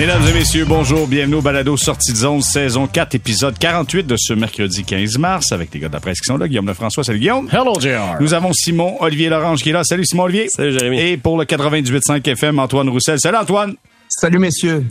[0.00, 4.16] Mesdames et messieurs, bonjour, bienvenue au Balado Sortie de zone, saison 4, épisode 48 de
[4.18, 7.04] ce mercredi 15 mars, avec les gars de la presse qui sont là, Guillaume Lefrançois,
[7.04, 7.50] salut Guillaume.
[7.52, 8.16] Hello, JR.
[8.18, 10.48] Nous avons Simon Olivier Lorange qui est là, salut Simon Olivier.
[10.48, 10.98] Salut Jérémy.
[10.98, 13.74] Et pour le 98.5 FM, Antoine Roussel, salut Antoine.
[14.08, 14.86] Salut messieurs.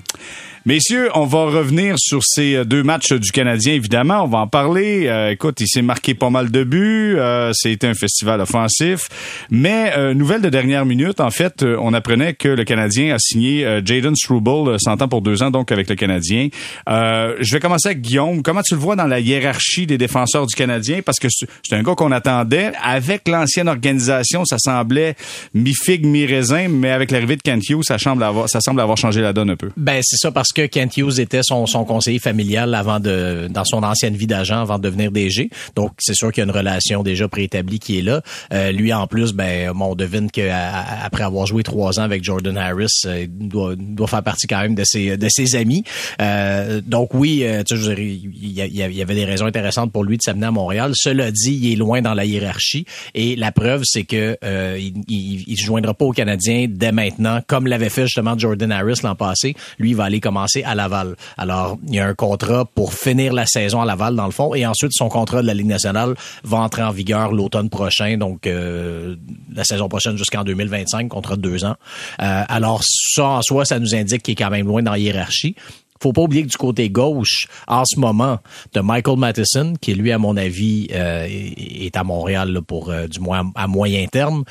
[0.65, 4.23] Messieurs, on va revenir sur ces euh, deux matchs du Canadien, évidemment.
[4.23, 5.07] On va en parler.
[5.07, 7.15] Euh, écoute, il s'est marqué pas mal de buts.
[7.17, 9.07] Euh, C'était un festival offensif.
[9.49, 13.19] Mais euh, nouvelle de dernière minute, en fait, euh, on apprenait que le Canadien a
[13.19, 16.49] signé Jaden Struble, 100 ans pour deux ans, donc avec le Canadien.
[16.87, 18.43] je vais commencer avec Guillaume.
[18.43, 20.99] Comment tu le vois dans la hiérarchie des défenseurs du Canadien?
[21.05, 22.71] Parce que c'est un gars qu'on attendait.
[22.83, 25.15] Avec l'ancienne organisation, ça semblait
[25.53, 29.69] mi-figue, mi-raisin, mais avec l'arrivée de Kent ça semble avoir, changé la donne un peu.
[29.77, 34.15] Ben c'est ça que Kent Hughes était son, conseiller familial avant de dans son ancienne
[34.15, 35.49] vie d'agent avant de devenir DG.
[35.75, 38.21] Donc c'est sûr qu'il y a une relation déjà préétablie qui est là.
[38.53, 42.23] Euh, lui en plus, ben on devine que à- après avoir joué trois ans avec
[42.23, 45.83] Jordan Harris, euh, il doit, doit faire partie quand même de ses de ses amis.
[46.21, 50.21] Euh, donc oui, euh, tu sais, il y, avait des raisons intéressantes pour lui de
[50.21, 50.91] s'amener à Montréal.
[50.95, 54.93] Cela dit, il est loin dans la hiérarchie et la preuve c'est que euh, il,
[55.07, 58.99] il, il se joindra pas aux Canadiens dès maintenant, comme l'avait fait justement Jordan Harris
[59.03, 59.55] l'an passé.
[59.77, 61.15] Lui, il va aller commencer à Laval.
[61.37, 64.53] Alors, il y a un contrat pour finir la saison à Laval dans le fond
[64.55, 68.47] et ensuite son contrat de la Ligue nationale va entrer en vigueur l'automne prochain, donc
[68.47, 69.15] euh,
[69.53, 71.75] la saison prochaine jusqu'en 2025, contrat de deux ans.
[72.21, 74.99] Euh, alors ça en soi, ça nous indique qu'il est quand même loin dans la
[74.99, 75.55] hiérarchie.
[76.01, 78.39] Faut pas oublier que du côté gauche, en ce moment,
[78.73, 83.51] de Michael Matheson, qui lui, à mon avis, euh, est à Montréal pour du moins
[83.53, 84.45] à, moyen terme.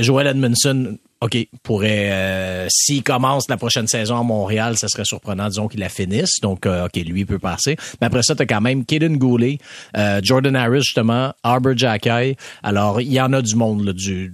[0.00, 5.48] Joel Edmondson, OK, pourrait euh, s'il commence la prochaine saison à Montréal, ça serait surprenant,
[5.48, 6.40] disons qu'il la finisse.
[6.40, 7.76] Donc, euh, OK, lui il peut passer.
[8.00, 9.58] Mais après ça, t'as quand même Kaden Goulet,
[9.98, 12.36] euh, Jordan Harris, justement, Arbor Jackay.
[12.62, 14.32] Alors, il y en a du monde du,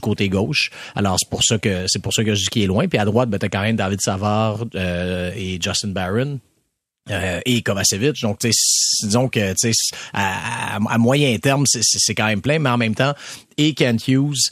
[0.00, 0.70] côté gauche.
[0.94, 2.86] Alors, c'est pour ça que c'est pour ça que je dis qu'il est loin.
[2.86, 6.38] Puis à droite, ben, t'as quand même David Savard euh, et Justin Barron.
[7.10, 8.20] Euh, et Kovacevic.
[8.22, 12.40] Donc, tu sais, disons que tu sais, à, à- à moyen terme, c'est- quand même
[12.42, 13.14] plein, mais en même temps,
[13.56, 14.50] et Kent Hughes,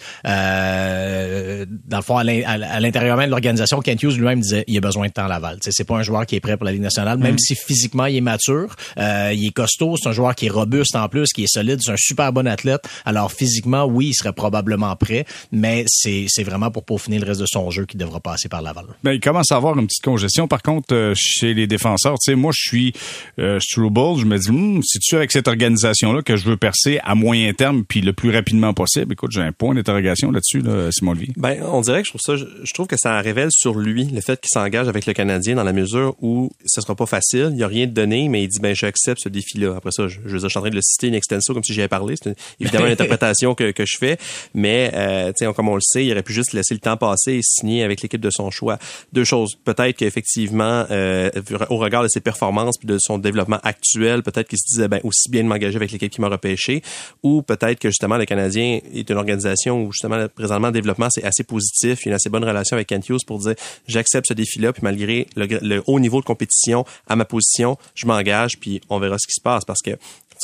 [0.61, 4.41] euh, dans le fond, à l'in- à à l'intérieur même de l'organisation, Kent Hughes lui-même
[4.41, 5.59] disait il a besoin de temps à Laval.
[5.61, 8.17] C'est pas un joueur qui est prêt pour la Ligue nationale, même si physiquement il
[8.17, 11.45] est mature, euh, il est costaud, c'est un joueur qui est robuste en plus, qui
[11.45, 12.83] est solide, c'est un super bon athlète.
[13.05, 17.41] Alors physiquement, oui, il serait probablement prêt, mais c'est c'est vraiment pour peaufiner le reste
[17.41, 18.87] de son jeu qui devra passer par Laval.
[19.05, 20.49] Ben, il commence à avoir une petite congestion.
[20.49, 22.93] Par contre, euh, chez les défenseurs, tu sais, moi, je suis
[23.41, 27.15] euh, Struble, je me dis, Hum, c'est-tu avec cette organisation-là que je veux percer à
[27.17, 29.13] moyen terme puis le plus rapidement possible?
[29.13, 31.33] Écoute, j'ai un point d'interrogation là-dessus, là, Simon Levy.
[31.37, 34.21] Ben, on dirait que je trouve ça, je, trouve que ça révèle sur lui le
[34.21, 37.51] fait qu'il s'engage avec le Canadien dans la mesure où ce sera pas facile.
[37.53, 39.75] Il y a rien de donné, mais il dit ben j'accepte ce défi-là.
[39.77, 41.73] Après ça, je, je, je suis en train de le citer in extenso comme si
[41.73, 42.15] j'y avais parlé.
[42.23, 44.19] C'est évidemment une interprétation que, que je fais,
[44.55, 46.97] mais euh, tu sais, comme on le sait, il aurait pu juste laisser le temps
[46.97, 48.79] passer et signer avec l'équipe de son choix.
[49.13, 49.57] Deux choses.
[49.65, 51.31] Peut-être qu'effectivement, euh,
[51.71, 55.01] au regard de ses performances puis de son développement actuel, peut-être qu'il se disait ben
[55.05, 56.83] aussi bien de m'engager avec l'équipe qui m'a repêché,
[57.23, 61.25] ou peut-être que justement le Canadien est une organisation où justement présentement le développement c'est
[61.25, 63.55] assez positif, il y a une assez bonne relation avec Kent Hughes pour dire
[63.87, 68.59] j'accepte ce défi-là puis malgré le, haut niveau de compétition à ma position, je m'engage
[68.59, 69.91] puis on verra ce qui se passe parce que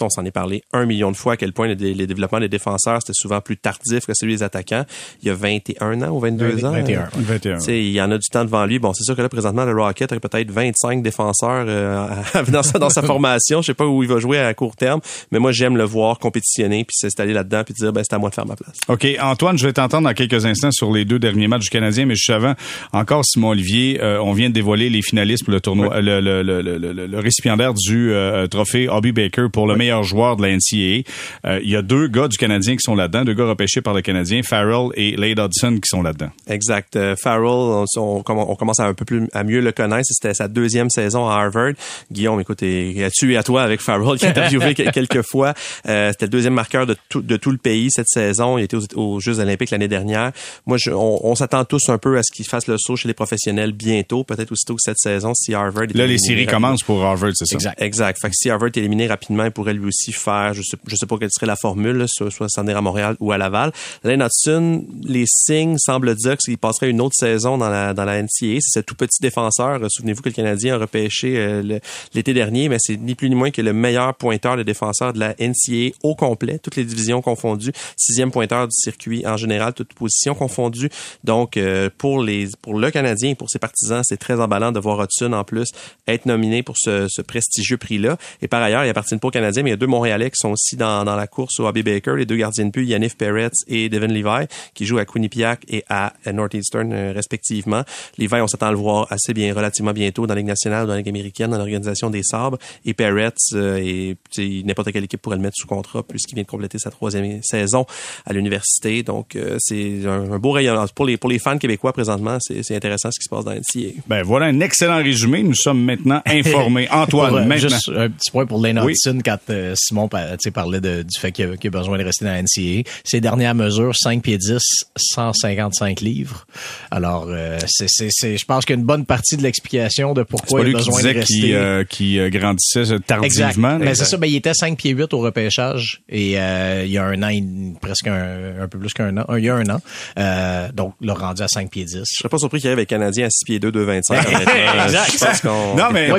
[0.00, 2.40] on s'en est parlé un million de fois à quel point le, dé- le développement
[2.40, 4.84] des défenseurs c'était souvent plus tardif que celui des attaquants.
[5.22, 6.72] Il y a 21 ans ou 22 ans?
[6.72, 7.08] 21.
[7.14, 7.58] 21.
[7.58, 8.78] Tu sais, il y en a du temps devant lui.
[8.78, 12.08] Bon, c'est sûr que là, présentement, le Rocket a peut-être 25 défenseurs euh,
[12.48, 13.60] dans, sa, dans sa formation.
[13.62, 15.00] Je sais pas où il va jouer à court terme,
[15.30, 18.30] mais moi, j'aime le voir compétitionner puis s'installer là-dedans puis dire, ben, c'est à moi
[18.30, 18.76] de faire ma place.
[18.88, 19.06] OK.
[19.20, 22.14] Antoine, je vais t'entendre dans quelques instants sur les deux derniers matchs du Canadien, mais
[22.14, 22.54] juste avant,
[22.92, 26.20] encore Simon Olivier, euh, on vient de dévoiler les finalistes pour le tournoi, euh, le,
[26.20, 30.36] le, le, le, le- le récipiendaire du euh, trophée Hobby Baker pour le meilleur joueur
[30.36, 31.02] de la NCAA.
[31.46, 33.94] Euh, Il y a deux gars du Canadien qui sont là-dedans, deux gars repêchés par
[33.94, 36.30] le Canadien, Farrell et Lade Hudson qui sont là-dedans.
[36.48, 36.96] Exact.
[36.96, 40.04] Euh, Farrell, on, on, on commence à un peu plus à mieux le connaître.
[40.08, 41.72] C'était sa deuxième saison à Harvard.
[42.10, 45.54] Guillaume, écoute, et tu et à toi avec Farrell qui a interviewé quel- quelques fois.
[45.88, 48.58] Euh, C'était le deuxième marqueur de tout, de tout le pays cette saison.
[48.58, 50.32] Il était aux, aux Jeux Olympiques l'année dernière.
[50.66, 53.08] Moi, je, on, on s'attend tous un peu à ce qu'il fasse le saut chez
[53.08, 55.84] les professionnels bientôt, peut-être aussitôt que cette saison si Harvard.
[55.84, 56.68] est Là, les séries rapidement.
[56.68, 57.54] commencent pour Harvard, c'est ça?
[57.56, 57.80] Exact.
[57.82, 58.18] Exact.
[58.20, 60.96] Fait que si Harvard est éliminé rapidement, il pourrait lui aussi faire, je sais, je
[60.96, 63.72] sais pas quelle serait la formule, soit, soit s'en à Montréal ou à Laval.
[64.04, 68.22] Lane Hudson, les signes semblent dire qu'il passerait une autre saison dans la, dans la
[68.22, 68.58] NCAA.
[68.60, 69.80] C'est ce tout petit défenseur.
[69.88, 71.78] Souvenez-vous que le Canadien a repêché euh,
[72.14, 75.18] l'été dernier, mais c'est ni plus ni moins que le meilleur pointeur de défenseur de
[75.18, 77.72] la NCAA au complet, toutes les divisions confondues.
[77.96, 80.90] Sixième pointeur du circuit en général, toutes positions confondues.
[81.24, 84.80] Donc, euh, pour les, pour le Canadien et pour ses partisans, c'est très emballant de
[84.80, 85.70] voir Hudson en plus
[86.06, 88.16] être nominé pour ce, ce prestigieux prix-là.
[88.40, 90.38] Et par ailleurs, il appartient pas au Canadien mais il y a deux Montréalais qui
[90.38, 93.16] sont aussi dans, dans la course au Abbey Baker, les deux gardiens de but, Yannick
[93.16, 97.82] Peretz et Devin Levi, qui jouent à Quinnipiac et à Northeastern euh, respectivement.
[98.18, 100.92] Levi, on s'attend à le voir assez bien, relativement bientôt dans la Ligue nationale, dans
[100.92, 102.58] la Ligue américaine, dans l'organisation des sabres.
[102.84, 104.16] Et Peretz, euh, et
[104.64, 107.86] n'importe quelle équipe pourrait le mettre sous contrat puisqu'il vient de compléter sa troisième saison
[108.26, 109.02] à l'université.
[109.02, 110.84] Donc, euh, c'est un, beau rayon.
[110.94, 114.00] Pour les, pour les fans québécois présentement, c'est intéressant ce qui se passe dans NCA.
[114.06, 115.42] Ben voilà un excellent résumé.
[115.42, 116.88] Nous sommes maintenant informés.
[116.90, 117.68] Antoine, maintenant.
[117.68, 119.38] Juste un petit point pour Lane Hudson quand
[119.74, 122.88] Simon parlait de, du fait qu'il a, a, besoin de rester dans la NCA.
[123.04, 124.58] Ses dernières mesures, 5 pieds 10,
[124.96, 126.46] 155 livres.
[126.90, 130.62] Alors, euh, c'est, je pense qu'il y a une bonne partie de l'explication de pourquoi
[130.62, 131.22] il a besoin de rester.
[131.22, 133.78] Qui, euh, qui euh, grandissait tardivement.
[133.78, 137.04] Mais c'est ça, ben, il était 5 pieds 8 au repêchage et il y a
[137.04, 140.70] un an, presque un, un peu plus qu'un an, il y a un an.
[140.74, 141.98] donc, l'a rendu à 5 pieds 10.
[141.98, 145.12] Je serais pas surpris qu'il arrive avec Canadien à 6 pieds 2, 2,25.
[145.14, 145.44] exact.
[145.44, 146.10] non, mais,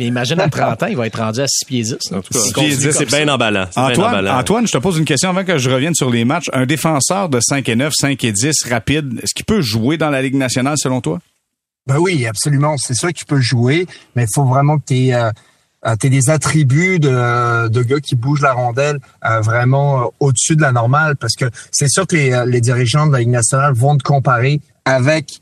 [0.00, 1.96] imagine à 30 ans, il va être rendu à 6 pieds 10.
[2.12, 3.66] En tout cas, 6 pieds 10, c'est bien emballant.
[3.76, 6.50] Antoine, Antoine, je te pose une question avant que je revienne sur les matchs.
[6.52, 10.10] Un défenseur de 5 et 9, 5 et 10 rapide, est-ce qu'il peut jouer dans
[10.10, 11.20] la Ligue nationale selon toi?
[11.86, 12.76] Ben oui, absolument.
[12.78, 15.30] C'est sûr qu'il peut jouer, mais il faut vraiment que tu aies, euh,
[15.86, 20.62] euh des attributs de, de gars qui bougent la rondelle euh, vraiment euh, au-dessus de
[20.62, 23.96] la normale parce que c'est sûr que les, les, dirigeants de la Ligue nationale vont
[23.96, 25.40] te comparer avec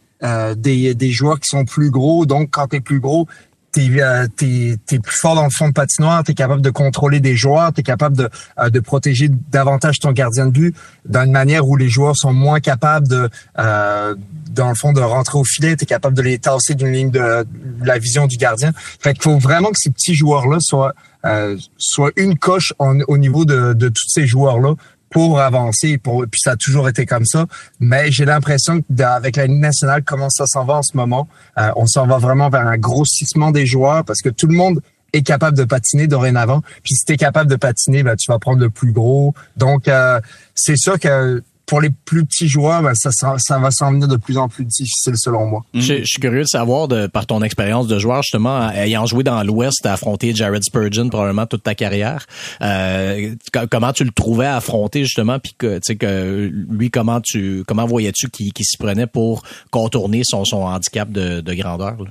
[0.57, 2.27] des, des joueurs qui sont plus gros.
[2.27, 3.27] Donc, quand tu es plus gros,
[3.73, 7.37] t'es euh, es, plus fort dans le fond de patinoire, t'es capable de contrôler des
[7.37, 8.29] joueurs, t'es capable de,
[8.59, 10.77] euh, de protéger davantage ton gardien de but
[11.07, 13.29] d'une manière où les joueurs sont moins capables de
[13.59, 14.15] euh,
[14.51, 17.47] dans le fond de rentrer au filet, t'es capable de les tasser d'une ligne de,
[17.83, 18.73] la vision du gardien.
[19.01, 20.93] Fait qu'il faut vraiment que ces petits joueurs là soient
[21.25, 24.75] euh, soient une coche au niveau de, de tous ces joueurs là
[25.13, 25.99] pour avancer.
[25.99, 27.47] Pour, puis ça a toujours été comme ça.
[27.81, 31.29] Mais j'ai l'impression qu'avec la Ligue nationale, comment ça s'en va en ce moment,
[31.59, 34.81] euh, on s'en va vraiment vers un grossissement des joueurs parce que tout le monde
[35.13, 36.63] est capable de patiner dorénavant.
[36.83, 39.35] Puis si tu es capable de patiner, ben, tu vas prendre le plus gros.
[39.57, 40.21] Donc, euh,
[40.55, 43.09] c'est sûr que pour les plus petits joueurs, ben, ça,
[43.39, 45.65] ça, va s'en venir de plus en plus difficile selon moi.
[45.73, 49.43] Je, suis curieux de savoir, de, par ton expérience de joueur, justement, ayant joué dans
[49.43, 52.27] l'Ouest, t'as affronté Jared Spurgeon probablement toute ta carrière.
[52.61, 53.35] Euh,
[53.71, 57.65] comment tu le trouvais à affronter justement, puis que, tu sais que lui, comment tu,
[57.67, 61.97] comment voyais-tu qu'il s'y prenait pour contourner son, son handicap de, de grandeur?
[62.03, 62.11] Là?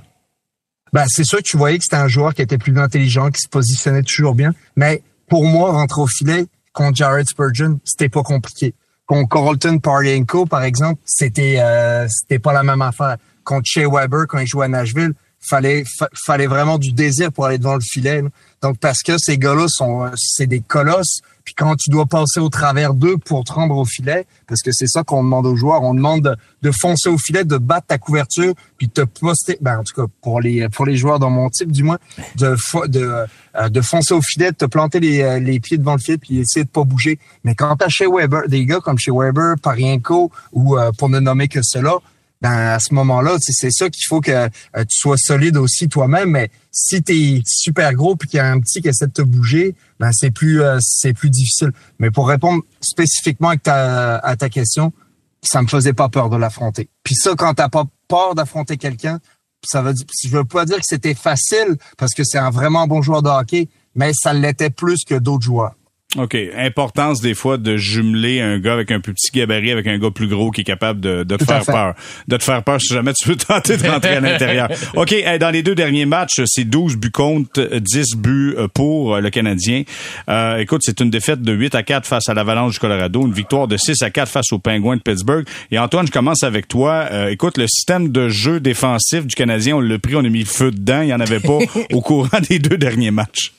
[0.92, 3.40] Ben, c'est sûr que tu voyais que c'était un joueur qui était plus intelligent, qui
[3.40, 4.54] se positionnait toujours bien.
[4.74, 8.74] Mais pour moi, rentrer au filet contre Jared Spurgeon, c'était pas compliqué.
[9.12, 13.18] Contre Carlton Paryenko, par exemple, c'était euh, c'était pas la même affaire.
[13.44, 15.84] Contre Shea Weber, quand il jouait à Nashville, fallait
[16.24, 18.24] fallait vraiment du désir pour aller devant le filet.
[18.62, 21.20] Donc parce que ces gars-là sont c'est des colosses.
[21.44, 24.72] Puis quand tu dois passer au travers d'eux pour te rendre au filet, parce que
[24.72, 27.98] c'est ça qu'on demande aux joueurs, on demande de, foncer au filet, de battre ta
[27.98, 29.58] couverture, puis de te poster.
[29.60, 31.98] Ben en tout cas pour les pour les joueurs dans mon type du moins,
[32.36, 32.56] de
[32.88, 35.98] de euh, de foncer au filet, de te planter les, euh, les pieds devant le
[35.98, 37.18] filet, puis essayer de pas bouger.
[37.44, 41.20] Mais quand t'as chez Weber, des gars comme chez Weber, Parienko ou euh, pour ne
[41.20, 41.96] nommer que cela,
[42.42, 46.30] ben à ce moment-là, c'est ça qu'il faut que euh, tu sois solide aussi toi-même.
[46.30, 49.12] Mais si tu es super gros puis qu'il y a un petit qui essaie de
[49.12, 51.70] te bouger, ben c'est plus euh, c'est plus difficile.
[52.00, 54.92] Mais pour répondre spécifiquement à ta, à ta question,
[55.40, 56.88] ça me faisait pas peur de l'affronter.
[57.04, 59.20] Puis ça, quand t'as pas peur d'affronter quelqu'un,
[59.64, 62.88] ça veut dire, je veux pas dire que c'était facile parce que c'est un vraiment
[62.88, 65.76] bon joueur de hockey, mais ça l'était plus que d'autres joueurs.
[66.18, 66.36] OK.
[66.56, 70.10] Importance des fois de jumeler un gars avec un plus petit gabarit avec un gars
[70.10, 71.94] plus gros qui est capable de, de te faire peur.
[72.28, 74.68] De te faire peur si jamais tu veux tenter de rentrer à l'intérieur.
[74.94, 75.14] OK.
[75.40, 79.30] Dans les deux derniers matchs, c'est 12 buts contre, 10 buts euh, pour euh, le
[79.30, 79.84] Canadien.
[80.28, 83.32] Euh, écoute, c'est une défaite de 8 à 4 face à l'Avalanche du Colorado, une
[83.32, 85.46] victoire de 6 à 4 face aux Penguins de Pittsburgh.
[85.70, 87.06] Et Antoine, je commence avec toi.
[87.10, 90.40] Euh, écoute, le système de jeu défensif du Canadien, on l'a pris, on a mis
[90.40, 91.00] le feu dedans.
[91.00, 91.58] Il n'y en avait pas
[91.92, 93.52] au courant des deux derniers matchs.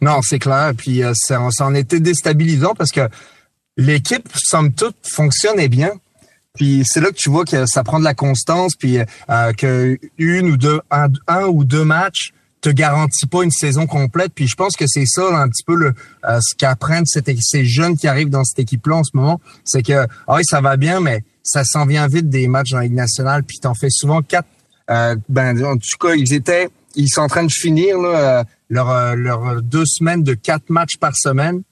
[0.00, 0.72] Non, c'est clair.
[0.76, 3.08] Puis euh, ça, en était déstabilisant parce que
[3.76, 5.92] l'équipe, somme toute, fonctionnait bien.
[6.54, 9.98] Puis c'est là que tu vois que ça prend de la constance, puis euh, que
[10.18, 14.32] une ou deux, un, ou deux matchs te garantit pas une saison complète.
[14.34, 17.96] Puis je pense que c'est ça un petit peu le euh, ce qu'apprennent ces jeunes
[17.96, 21.00] qui arrivent dans cette équipe-là en ce moment, c'est que ah oui ça va bien,
[21.00, 23.44] mais ça s'en vient vite des matchs dans la Ligue nationale.
[23.44, 24.48] Puis t'en fais souvent quatre.
[24.90, 28.90] Euh, ben en tout cas ils étaient ils sont en train de finir là, leur,
[28.90, 31.62] euh, leur deux semaines de quatre matchs par semaine.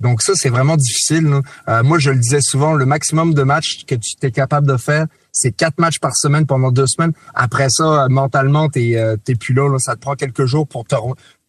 [0.00, 1.30] Donc ça, c'est vraiment difficile.
[1.68, 4.76] Euh, moi, je le disais souvent, le maximum de matchs que tu es capable de
[4.76, 7.12] faire, c'est quatre matchs par semaine pendant deux semaines.
[7.34, 10.96] Après ça, euh, mentalement, t'es euh, plus là, Ça te prend quelques jours pour te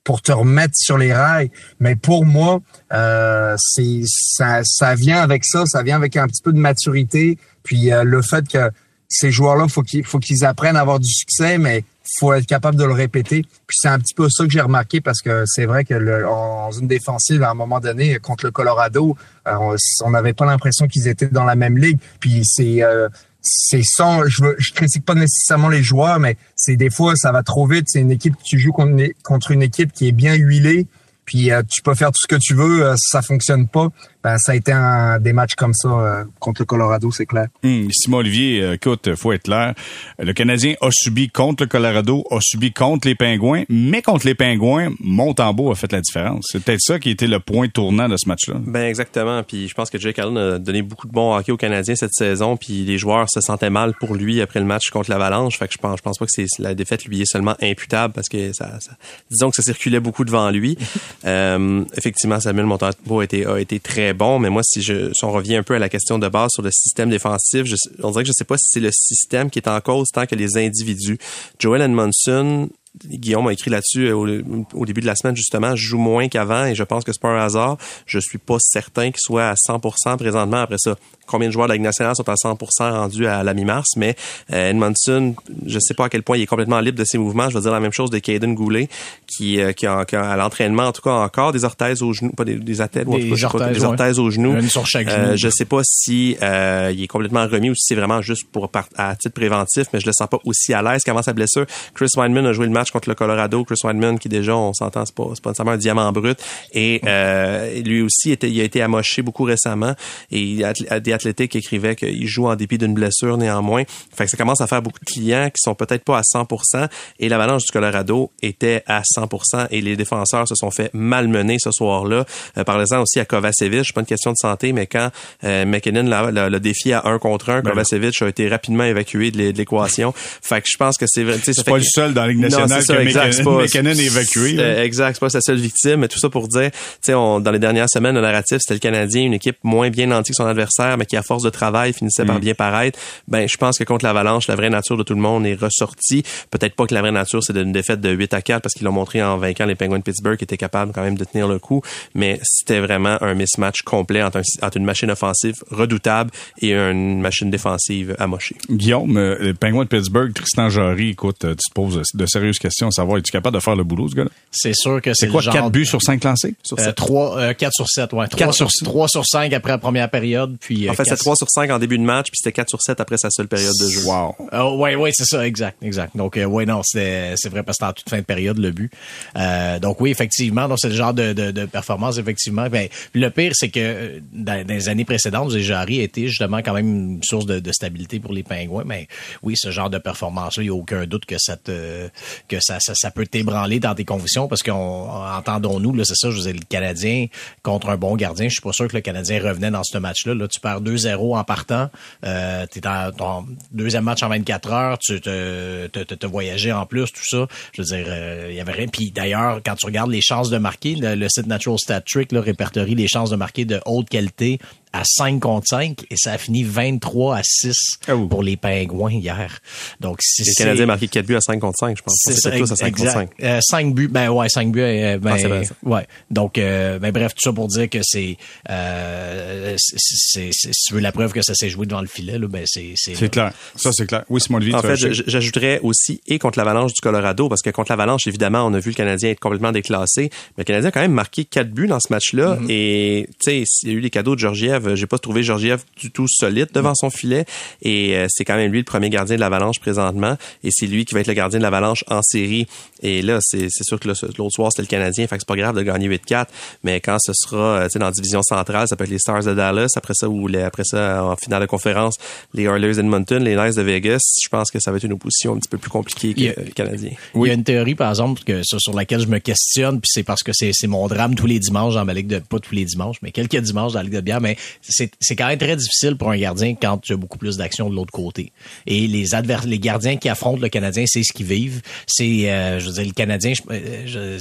[0.04, 1.52] pour te remettre sur les rails.
[1.80, 2.60] Mais pour moi,
[2.92, 7.38] euh, c'est ça, ça vient avec ça, ça vient avec un petit peu de maturité,
[7.64, 8.72] puis le fait que
[9.12, 11.84] ces joueurs-là, faut qu'ils faut qu'ils apprennent à avoir du succès, mais
[12.20, 13.44] faut être capable de le répéter.
[13.68, 16.28] Puis c'est un petit peu ça que j'ai remarqué parce que c'est vrai que le,
[16.28, 19.16] en zone défensive, à un moment donné, contre le Colorado,
[19.48, 22.00] euh, on n'avait pas l'impression qu'ils étaient dans la même ligue.
[22.20, 23.10] Puis c'est euh,
[23.42, 27.32] c'est sans, je, veux, je critique pas nécessairement les joueurs, mais c'est des fois ça
[27.32, 27.86] va trop vite.
[27.88, 30.88] C'est une équipe tu joues contre, une équipe qui est bien huilée,
[31.26, 33.90] puis euh, tu peux faire tout ce que tu veux, euh, ça fonctionne pas
[34.24, 37.48] ben, ça a été un, des matchs comme ça euh, contre le Colorado, c'est clair.
[37.64, 39.74] Hum, Simon Olivier, euh, écoute, faut être clair.
[40.20, 44.36] Le Canadien a subi contre le Colorado, a subi contre les Pingouins, mais contre les
[44.36, 46.46] Pingouins, Montembeau a fait la différence.
[46.52, 48.56] C'est peut-être ça qui était le point tournant de ce match-là.
[48.60, 49.44] Ben exactement.
[49.44, 52.14] Puis je pense que Jake Allen a donné beaucoup de bon hockey aux Canadiens cette
[52.14, 52.58] saison.
[52.58, 55.58] Puis les joueurs se sentaient mal pour lui après le match contre l'Avalanche.
[55.58, 58.14] Fait que je pense, je pense pas que c'est la défaite lui est seulement imputable
[58.14, 58.92] parce que ça, ça
[59.30, 60.78] disons que ça circulait beaucoup devant lui.
[61.26, 65.26] euh, effectivement, Samuel Montembeau a été, a été très bon, mais moi, si, je, si
[65.26, 67.66] on revient un peu à la question de base sur le système défensif,
[68.04, 70.26] on dirait que je sais pas si c'est le système qui est en cause tant
[70.26, 71.18] que les individus.
[71.60, 72.70] Joel Edmondson,
[73.06, 76.76] Guillaume a écrit là-dessus euh, au, début de la semaine justement, joue moins qu'avant et
[76.76, 77.78] je pense que c'est pas un hasard.
[78.06, 80.98] Je suis pas certain qu'il soit à 100% présentement après ça
[81.32, 84.16] combien de joueurs de la Ligue nationale sont à 100% rendus à la mi-mars, mais
[84.54, 85.36] euh, Edmondson,
[85.66, 87.50] je sais pas à quel point il est complètement libre de ses mouvements.
[87.50, 88.90] Je veux dire la même chose de Caden Goulet,
[89.28, 92.46] qui, euh, qui, a, à l'entraînement, en tout cas, encore des orthèses aux genoux, pas
[92.46, 94.54] des, des attelles, des, des orthèses, aux genoux.
[94.54, 95.32] Une sur chaque genou.
[95.32, 98.46] Euh, je sais pas si euh, il est complètement remis ou si c'est vraiment juste
[98.52, 101.66] pour à titre préventif, mais je le sens pas aussi à l'aise qu'avant sa blessure.
[101.94, 103.64] Chris Weinman a joué le match contre le Colorado.
[103.64, 106.40] Chris Weinman, qui déjà, on s'entend, c'est pas, c'est pas nécessairement un diamant brut.
[106.74, 109.94] Et euh, lui aussi, était, il a été amoché beaucoup récemment.
[110.32, 110.64] Et
[111.02, 113.84] des athlétiques écrivaient il joue en dépit d'une blessure néanmoins.
[114.16, 116.88] Fait que ça commence à faire beaucoup de clients qui sont peut-être pas à 100%
[117.20, 121.72] et l'Avalanche du Colorado était à 100% et les défenseurs se sont fait malmener ce
[121.72, 122.26] soir-là.
[122.58, 125.10] Euh, Parlez-en aussi à Kovacevic, pas une question de santé, mais quand
[125.44, 129.32] euh, McKinnon l'a, le défi à un contre un, ben Kovacevic a été rapidement évacué
[129.32, 130.14] de l'équation.
[130.16, 131.40] Fait que je pense que c'est vrai.
[131.42, 134.56] C'est pas le seul dans la Ligue nationale que exact, McKinnon, est évacué.
[134.60, 137.52] Euh, exact, c'est pas sa seule victime, mais tout ça pour dire, tu sais, dans
[137.52, 140.46] les dernières semaines, le narratif, c'était le Canadien, une équipe moins bien nantie que son
[140.46, 142.42] adversaire, mais qui à force de travail finissait par mm.
[142.42, 145.46] bien paraître, ben je pense que contre l'Avalanche, la vraie nature de tout le monde
[145.46, 146.24] est ressortie.
[146.52, 148.86] Peut-être pas que la vraie nature c'est une défaite de 8 à 4 parce qu'ils
[148.86, 151.48] l'ont montré en vainquant les Penguins de Pittsburgh qui étaient capables quand même de tenir
[151.48, 151.82] le coup,
[152.14, 154.42] mais c'était vraiment un mismatch complet entre,
[154.76, 156.32] une machine offensive redoutable
[156.62, 158.56] et une machine défensive amochée.
[158.70, 162.60] Guillaume, euh, les Penguins de Pittsburgh, Tristan Jarry, écoute, euh, tu te poses de sérieuses
[162.60, 164.30] questions à savoir, es-tu capable de faire le boulot, ce gars-là?
[164.52, 166.56] C'est sûr que c'est quoi, 4 buts sur 5 lancés?
[166.64, 168.28] Sur 3, 4 sur 7, ouais.
[168.28, 170.88] 3 sur, 3 sur 5 après la première période, puis...
[170.92, 173.00] En fait, c'est 3 sur 5 en début de match, puis c'était 4 sur 7
[173.00, 174.02] après sa seule période de jeu.
[174.06, 174.36] Wow.
[174.52, 176.16] Uh, ouais, ouais, c'est ça, exact, exact.
[176.16, 178.58] Donc, euh, ouais, non, c'est c'est vrai parce que c'était en toute fin de période
[178.58, 178.92] le but.
[179.38, 182.68] Euh, donc oui, effectivement, donc c'est le genre de, de, de, performance effectivement.
[182.70, 186.74] Ben, le pire, c'est que euh, dans, les années précédentes, Jarry a été justement quand
[186.74, 188.84] même une source de, de, stabilité pour les Pingouins.
[188.86, 189.08] Mais
[189.44, 192.10] oui, ce genre de performance-là, il n'y a aucun doute que ça te,
[192.48, 196.30] que ça, ça, ça peut t'ébranler dans tes convictions parce qu'on entendons-nous, là, c'est ça,
[196.30, 197.28] je vous ai le Canadien
[197.64, 198.48] contre un bon gardien.
[198.48, 200.34] Je suis pas sûr que le Canadien revenait dans ce match-là.
[200.34, 201.90] Là, tu perds 2-0 en partant.
[202.26, 207.12] Euh, tu es dans ton deuxième match en 24 heures, tu te, te, en plus,
[207.12, 207.48] tout ça.
[207.74, 208.88] Je veux dire, euh, il y avait rien.
[208.88, 212.42] Puis d'ailleurs, quand tu regardes les chances de marquer, le, site Natural Stat Trick là,
[212.42, 214.60] répertorie les chances de marquer de haute qualité
[214.94, 217.76] à 5 contre 5 et ça a fini 23 à 6
[218.08, 219.60] ah pour les Pingouins hier.
[220.00, 222.16] Donc si les Canadiens marqué 4 buts à 5 contre 5, je pense.
[222.26, 223.30] C'est ça, tous à 5 contre 5.
[223.42, 226.08] Euh, 5 buts, ben ouais, 5 buts euh, ben, ah, ouais.
[226.30, 228.38] Donc euh, ben bref, tout ça pour dire que c'est
[228.70, 232.48] euh, c'est si tu veux la preuve que ça s'est joué devant le filet là,
[232.48, 233.54] ben c'est c'est clair.
[233.76, 234.26] Ça c'est clair.
[234.30, 234.76] Oui, c'est mon avis.
[234.76, 238.74] En fait, j'ajouterais aussi et contre l'Avalanche du Colorado parce que contre l'Avalanche évidemment, on
[238.74, 241.70] a vu le Canadien être complètement déclassé, mais le Canadien a quand même marqué 4
[241.70, 242.66] buts dans ce match-là mm-hmm.
[242.70, 245.84] et tu sais, il y a eu les cadeaux de Georgiev j'ai pas trouvé Georgiev
[245.98, 247.46] du tout solide devant son filet.
[247.82, 250.38] Et euh, c'est quand même lui le premier gardien de l'Avalanche présentement.
[250.64, 252.68] Et c'est lui qui va être le gardien de l'Avalanche en série.
[253.02, 255.28] Et là, c'est sûr que l'autre soir, c'était le Canadien.
[255.28, 256.46] Fait que c'est pas grave de gagner 8-4.
[256.84, 259.20] Mais quand ce sera, euh, tu sais, dans la division centrale, ça peut être les
[259.20, 259.94] Stars de Dallas.
[259.96, 262.16] Après ça, ou les, après ça, en finale de conférence,
[262.54, 264.22] les Oilers Edmonton, les Knights de Vegas.
[264.42, 266.72] Je pense que ça va être une opposition un petit peu plus compliquée que les
[266.72, 267.12] Canadiens.
[267.34, 267.48] Oui.
[267.48, 270.24] Il y a une théorie, par exemple, que sur, laquelle je me questionne, puis c'est
[270.24, 272.86] parce que c'est mon drame tous les dimanches dans ma ligue de, pas tous les
[272.86, 276.16] dimanches, mais quelques dimanches dans la ligue de bière, mais c'est quand même très difficile
[276.16, 278.52] pour un gardien quand tu as beaucoup plus d'action de l'autre côté.
[278.88, 281.82] Et les advers les gardiens qui affrontent le Canadien, c'est ce qu'ils vivent.
[282.08, 284.38] C'est, euh, je veux dire, le Canadien, euh,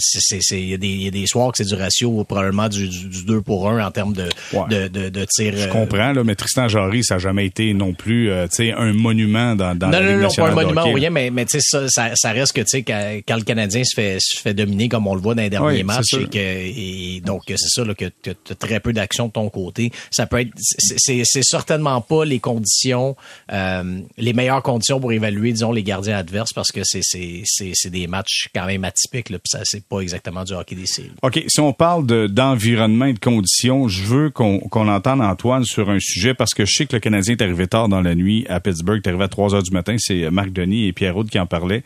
[0.50, 3.24] il y, a des, y a des soirs que c'est du ratio probablement du, du,
[3.24, 4.28] 2 pour 1 en termes de,
[4.68, 5.54] de, de, de, tir.
[5.56, 8.72] Je comprends, là, mais Tristan Jarry, ça n'a jamais été non plus, euh, tu sais,
[8.72, 11.44] un monument dans, dans non, la non, non, pas un monument ou rien, mais, mais
[11.44, 14.18] tu sais, ça, ça, ça, reste que, tu sais, quand, quand, le Canadien se fait,
[14.20, 17.42] se fait dominer comme on le voit dans les derniers matchs, et, que, et donc
[17.48, 20.40] c'est ça, là, que tu as très peu d'action de ton côté, ça ça peut
[20.40, 23.16] être, c'est certainement pas les conditions,
[23.50, 28.50] euh, les meilleures conditions pour évaluer, disons, les gardiens adverses parce que c'est des matchs
[28.54, 29.30] quand même atypiques.
[29.30, 31.12] Là, puis ça, c'est pas exactement du hockey des séries.
[31.22, 35.88] Ok, si on parle d'environnement et de conditions, je veux qu'on qu'on entende Antoine sur
[35.88, 38.44] un sujet parce que je sais que le Canadien est arrivé tard dans la nuit
[38.50, 39.00] à Pittsburgh.
[39.02, 39.96] est arrivé à 3 heures du matin.
[39.98, 41.82] C'est Marc Denis et Pierre qui en parlaient.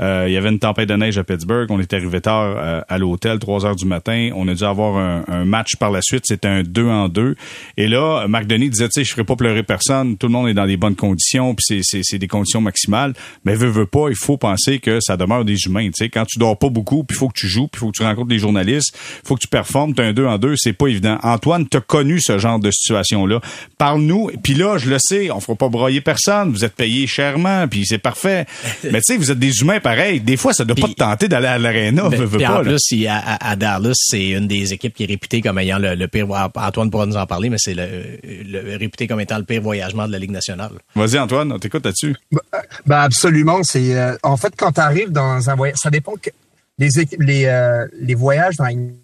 [0.00, 1.70] Euh, il y avait une tempête de neige à Pittsburgh.
[1.70, 4.30] On est arrivé tard euh, à l'hôtel, 3 heures du matin.
[4.34, 6.24] On a dû avoir un, un match par la suite.
[6.26, 7.34] C'était un 2 en 2.
[7.76, 10.16] Et là, Marc Denis disait, tu sais, je ferai pas pleurer personne.
[10.16, 13.14] Tout le monde est dans des bonnes conditions, puis c'est des conditions maximales.
[13.44, 15.86] Mais veut, veut pas, il faut penser que ça demeure des humains.
[15.86, 17.80] Tu sais, quand tu dors pas beaucoup, puis il faut que tu joues, puis il
[17.80, 19.94] faut que tu rencontres des journalistes, il faut que tu performes.
[19.94, 21.18] T'as un 2 en 2, c'est pas évident.
[21.22, 23.40] Antoine, t'as connu ce genre de situation-là.
[23.78, 24.30] Parle-nous.
[24.42, 26.50] Puis là, je le sais, on fera pas broyer personne.
[26.50, 28.46] Vous êtes payé chèrement, puis c'est parfait.
[28.84, 30.20] Mais tu sais, vous êtes des humains pareils.
[30.20, 32.06] Des fois, ça doit pas te tenter d'aller à l'aréna.
[32.06, 35.94] En plus, à, à, Dallas, c'est une des équipes qui est réputée comme ayant le,
[35.94, 36.26] le pire.
[36.54, 40.12] Antoine pourra nous en parler, mais c'est le, réputé comme étant le pire voyagement de
[40.12, 40.72] la Ligue nationale.
[40.94, 42.14] Vas-y, Antoine, on t'écoute là-dessus.
[42.30, 42.40] Ben,
[42.86, 43.62] ben absolument.
[43.62, 46.30] C'est euh, en fait quand tu arrives dans un voyage, ça dépend que
[46.78, 48.94] les les, euh, les voyages dans une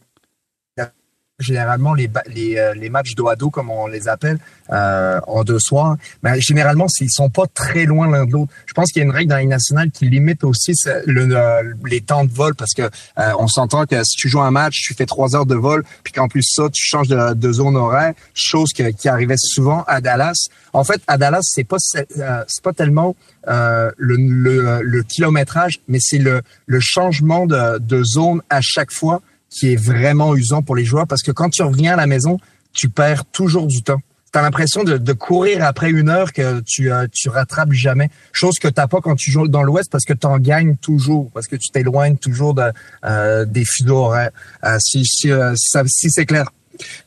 [1.40, 4.38] généralement les, les, euh, les matchs dos à dos comme on les appelle
[4.70, 8.52] euh, en deux soirs, ben, généralement ils sont pas très loin l'un de l'autre.
[8.66, 10.72] Je pense qu'il y a une règle dans les nationales qui limite aussi
[11.06, 14.50] le, les temps de vol parce que euh, on s'entend que si tu joues un
[14.50, 17.52] match, tu fais trois heures de vol, puis qu'en plus ça tu changes de, de
[17.52, 20.48] zone horaire, chose que, qui arrivait souvent à Dallas.
[20.72, 23.16] En fait, à Dallas c'est pas euh, c'est pas tellement
[23.48, 28.92] euh, le, le, le, kilométrage, mais c'est le, le changement de, de zone à chaque
[28.92, 32.06] fois qui est vraiment usant pour les joueurs parce que quand tu reviens à la
[32.06, 32.38] maison,
[32.72, 34.00] tu perds toujours du temps.
[34.32, 38.10] Tu as l'impression de, de, courir après une heure que tu euh, tu rattrapes jamais.
[38.32, 41.30] Chose que t'as pas quand tu joues dans l'Ouest parce que tu en gagnes toujours,
[41.32, 42.70] parce que tu t'éloignes toujours de,
[43.04, 44.30] euh, des fuseaux horaires.
[44.62, 46.48] Euh, si si, euh, si, c'est clair.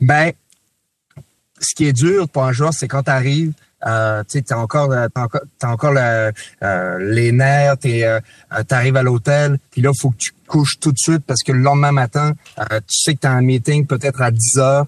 [0.01, 0.33] Ben,
[1.61, 3.53] ce qui est dur pour un joueur, c'est quand tu arrives,
[3.85, 6.31] euh, tu as encore, t'as encore, as encore euh,
[6.99, 8.19] les nerfs, tu euh,
[8.69, 11.59] arrives à l'hôtel, puis là, faut que tu couches tout de suite parce que le
[11.59, 14.85] lendemain matin, euh, tu sais que tu as un meeting peut-être à 10 heures.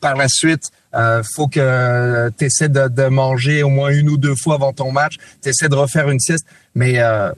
[0.00, 4.16] par la suite, euh, faut que tu essaies de, de, manger au moins une ou
[4.16, 5.16] deux fois avant ton match.
[5.42, 6.46] Tu essaies de refaire une sieste.
[6.74, 7.32] Mais euh,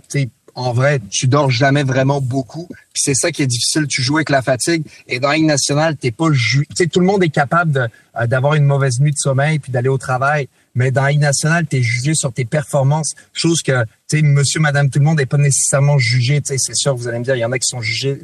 [0.54, 2.66] en vrai, tu dors jamais vraiment beaucoup.
[2.68, 3.86] Puis c'est ça qui est difficile.
[3.88, 4.84] Tu joues avec la fatigue.
[5.06, 7.88] Et dans la nationale, t'es pas ju sais, tout le monde est capable
[8.26, 11.66] d'avoir une mauvaise nuit de sommeil puis d'aller au travail mais dans la Ligue nationale,
[11.66, 13.84] tu es jugé sur tes performances, chose que,
[14.14, 16.40] monsieur, madame, tout le monde n'est pas nécessairement jugé.
[16.44, 18.18] C'est sûr, vous allez me dire, il y en a qui sont jugés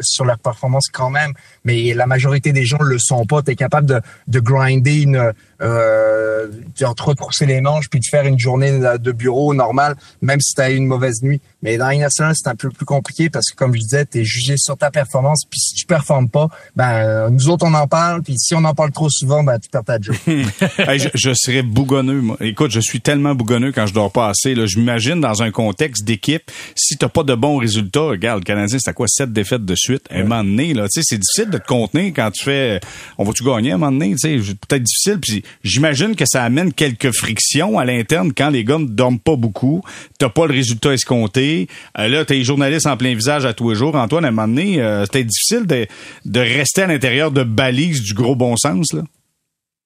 [0.00, 1.32] sur leur performance quand même,
[1.64, 3.42] mais la majorité des gens le sont pas.
[3.42, 8.06] Tu es capable de, de grinder une, euh, de te retrousser les manches puis de
[8.06, 11.40] faire une journée de bureau normale, même si tu as eu une mauvaise nuit.
[11.62, 14.24] Mais dans nationale, c'est un peu plus compliqué parce que, comme je disais, tu es
[14.24, 15.44] jugé sur ta performance.
[15.50, 18.22] Puis si tu performes pas, ben nous autres, on en parle.
[18.22, 20.14] Puis si on en parle trop souvent, ben tu perds ta job.
[20.26, 22.20] je, je, serais bougonneux.
[22.20, 22.36] Moi.
[22.40, 24.54] Écoute, je suis tellement bougonneux quand je dors pas assez.
[24.54, 24.66] Là.
[24.66, 24.78] Je
[25.20, 26.42] dans un contexte d'équipe,
[26.74, 29.06] si t'as pas de bons résultats, regarde, le Canadien, c'est à quoi?
[29.08, 30.02] Sept défaites de suite.
[30.10, 32.80] À un moment donné, là, c'est difficile de te contenir quand tu fais...
[33.18, 34.14] On va-tu gagner à un moment donné?
[34.14, 35.18] Peut-être difficile.
[35.20, 39.36] Puis j'imagine que ça amène quelques frictions à l'interne quand les gars ne dorment pas
[39.36, 39.82] beaucoup.
[40.18, 41.68] T'as pas le résultat escompté.
[41.98, 43.94] Euh, là, t'as les journalistes en plein visage à tous les jours.
[43.94, 45.86] Antoine, à un moment donné, euh, c'était difficile de,
[46.24, 49.02] de rester à l'intérieur de balises du gros bon sens, là.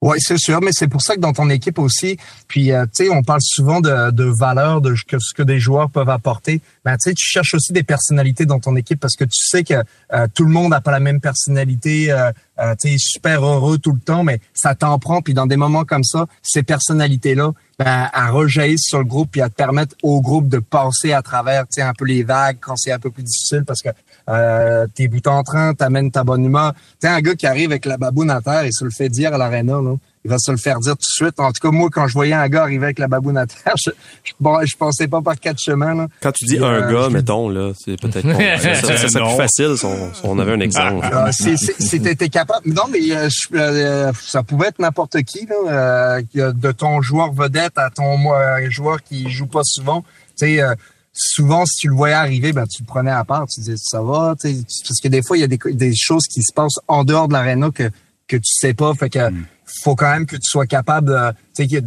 [0.03, 3.05] Oui, c'est sûr, mais c'est pour ça que dans ton équipe aussi, puis euh, tu
[3.05, 6.61] sais, on parle souvent de, de valeur, de ce que des joueurs peuvent apporter.
[6.85, 9.62] Ben tu sais, tu cherches aussi des personnalités dans ton équipe parce que tu sais
[9.62, 9.75] que
[10.12, 12.11] euh, tout le monde n'a pas la même personnalité.
[12.11, 15.23] Euh, euh, tu es super heureux tout le temps, mais ça t'en prend.
[15.23, 19.41] Puis dans des moments comme ça, ces personnalités-là, ben, à rejaillissent sur le groupe puis
[19.41, 22.59] à te permettre au groupe de passer à travers, tu sais, un peu les vagues
[22.61, 23.91] quand c'est un peu plus difficile parce que
[24.29, 26.73] euh, t'es but en train, t'amènes ta bonne humeur.
[27.01, 29.35] Tu un gars qui arrive avec la baboune à terre et se le fait dire
[29.35, 31.41] à l'aréna, là il va se le faire dire tout de suite.
[31.41, 33.75] En tout cas, moi, quand je voyais un gars arriver avec la baboune à terre,
[33.77, 33.91] je,
[34.25, 35.95] je, pensais pas par quatre chemins.
[35.95, 36.07] Là.
[36.21, 39.87] Quand tu dis un euh, gars, mettons, là, c'est peut-être ça, serait plus facile si
[40.23, 41.07] on, avait un exemple.
[41.13, 42.69] Ah, C'était capable.
[42.73, 47.91] Non, mais euh, euh, ça pouvait être n'importe qui, là, de ton joueur vedette à
[47.91, 48.17] ton
[48.69, 50.05] joueur qui joue pas souvent.
[50.39, 50.63] Tu sais,
[51.12, 53.46] souvent, si tu le voyais arriver, ben, tu le prenais à part.
[53.46, 56.42] Tu disais, ça va, parce que des fois, il y a des, des choses qui
[56.42, 57.90] se passent en dehors de l'aréna que,
[58.29, 58.94] que tu sais pas.
[58.94, 59.44] Fait que, hmm
[59.81, 61.87] faut quand même que tu sois capable de, tu sais, que,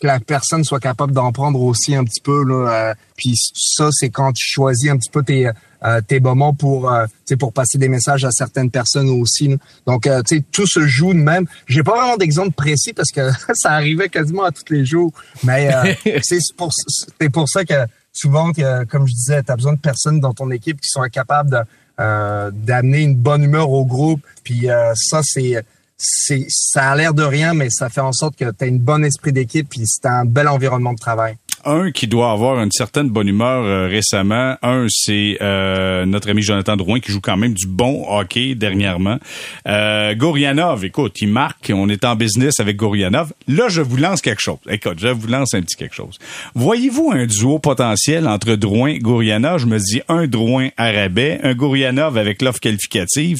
[0.00, 2.70] la personne soit capable d'en prendre aussi un petit peu là.
[2.70, 5.50] Euh, puis ça, c'est quand tu choisis un petit peu tes
[5.82, 9.56] euh, tes moments pour euh, pour passer des messages à certaines personnes aussi.
[9.88, 11.46] Donc, euh, tu sais, tout se joue de même.
[11.66, 15.10] J'ai pas vraiment d'exemple précis parce que ça arrivait quasiment à tous les jours.
[15.42, 15.68] Mais
[16.22, 16.70] c'est pour
[17.18, 17.74] c'est pour ça que
[18.18, 18.52] souvent,
[18.88, 21.58] comme je disais, tu as besoin de personnes dans ton équipe qui sont capables de
[21.98, 24.20] d'amener une bonne humeur au groupe.
[24.44, 25.64] Puis ça, c'est
[25.98, 28.78] c'est ça a l'air de rien, mais ça fait en sorte que tu as une
[28.78, 32.72] bonne esprit d'équipe puis c'est un bel environnement de travail un qui doit avoir une
[32.72, 34.56] certaine bonne humeur euh, récemment.
[34.62, 39.18] Un, c'est euh, notre ami Jonathan Drouin qui joue quand même du bon hockey dernièrement.
[39.66, 41.72] Euh, Gorianov, écoute, il marque.
[41.74, 43.32] On est en business avec Gorianov.
[43.46, 44.58] Là, je vous lance quelque chose.
[44.68, 46.18] Écoute, je vous lance un petit quelque chose.
[46.54, 49.58] Voyez-vous un duo potentiel entre Drouin et Gorianov?
[49.58, 53.38] Je me dis un Drouin à rabais, un Gorianov avec l'offre qualificative.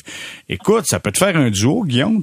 [0.49, 2.23] Écoute, ça peut te faire un duo, Guillaume,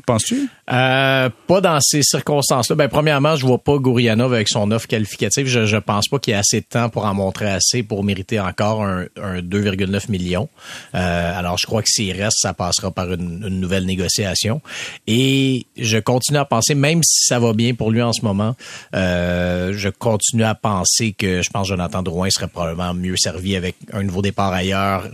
[0.71, 2.75] Euh, pas dans ces circonstances-là.
[2.75, 5.47] Ben, premièrement, je vois pas Gorianov avec son offre qualificative.
[5.47, 8.03] Je, je pense pas qu'il y ait assez de temps pour en montrer assez pour
[8.03, 10.49] mériter encore un, un 2,9 millions.
[10.95, 14.61] Euh, alors, je crois que s'il reste, ça passera par une, nouvelle négociation.
[15.07, 18.55] Et je continue à penser, même si ça va bien pour lui en ce moment,
[18.95, 23.55] euh, je continue à penser que je pense que Jonathan Drouin serait probablement mieux servi
[23.55, 25.09] avec un nouveau départ ailleurs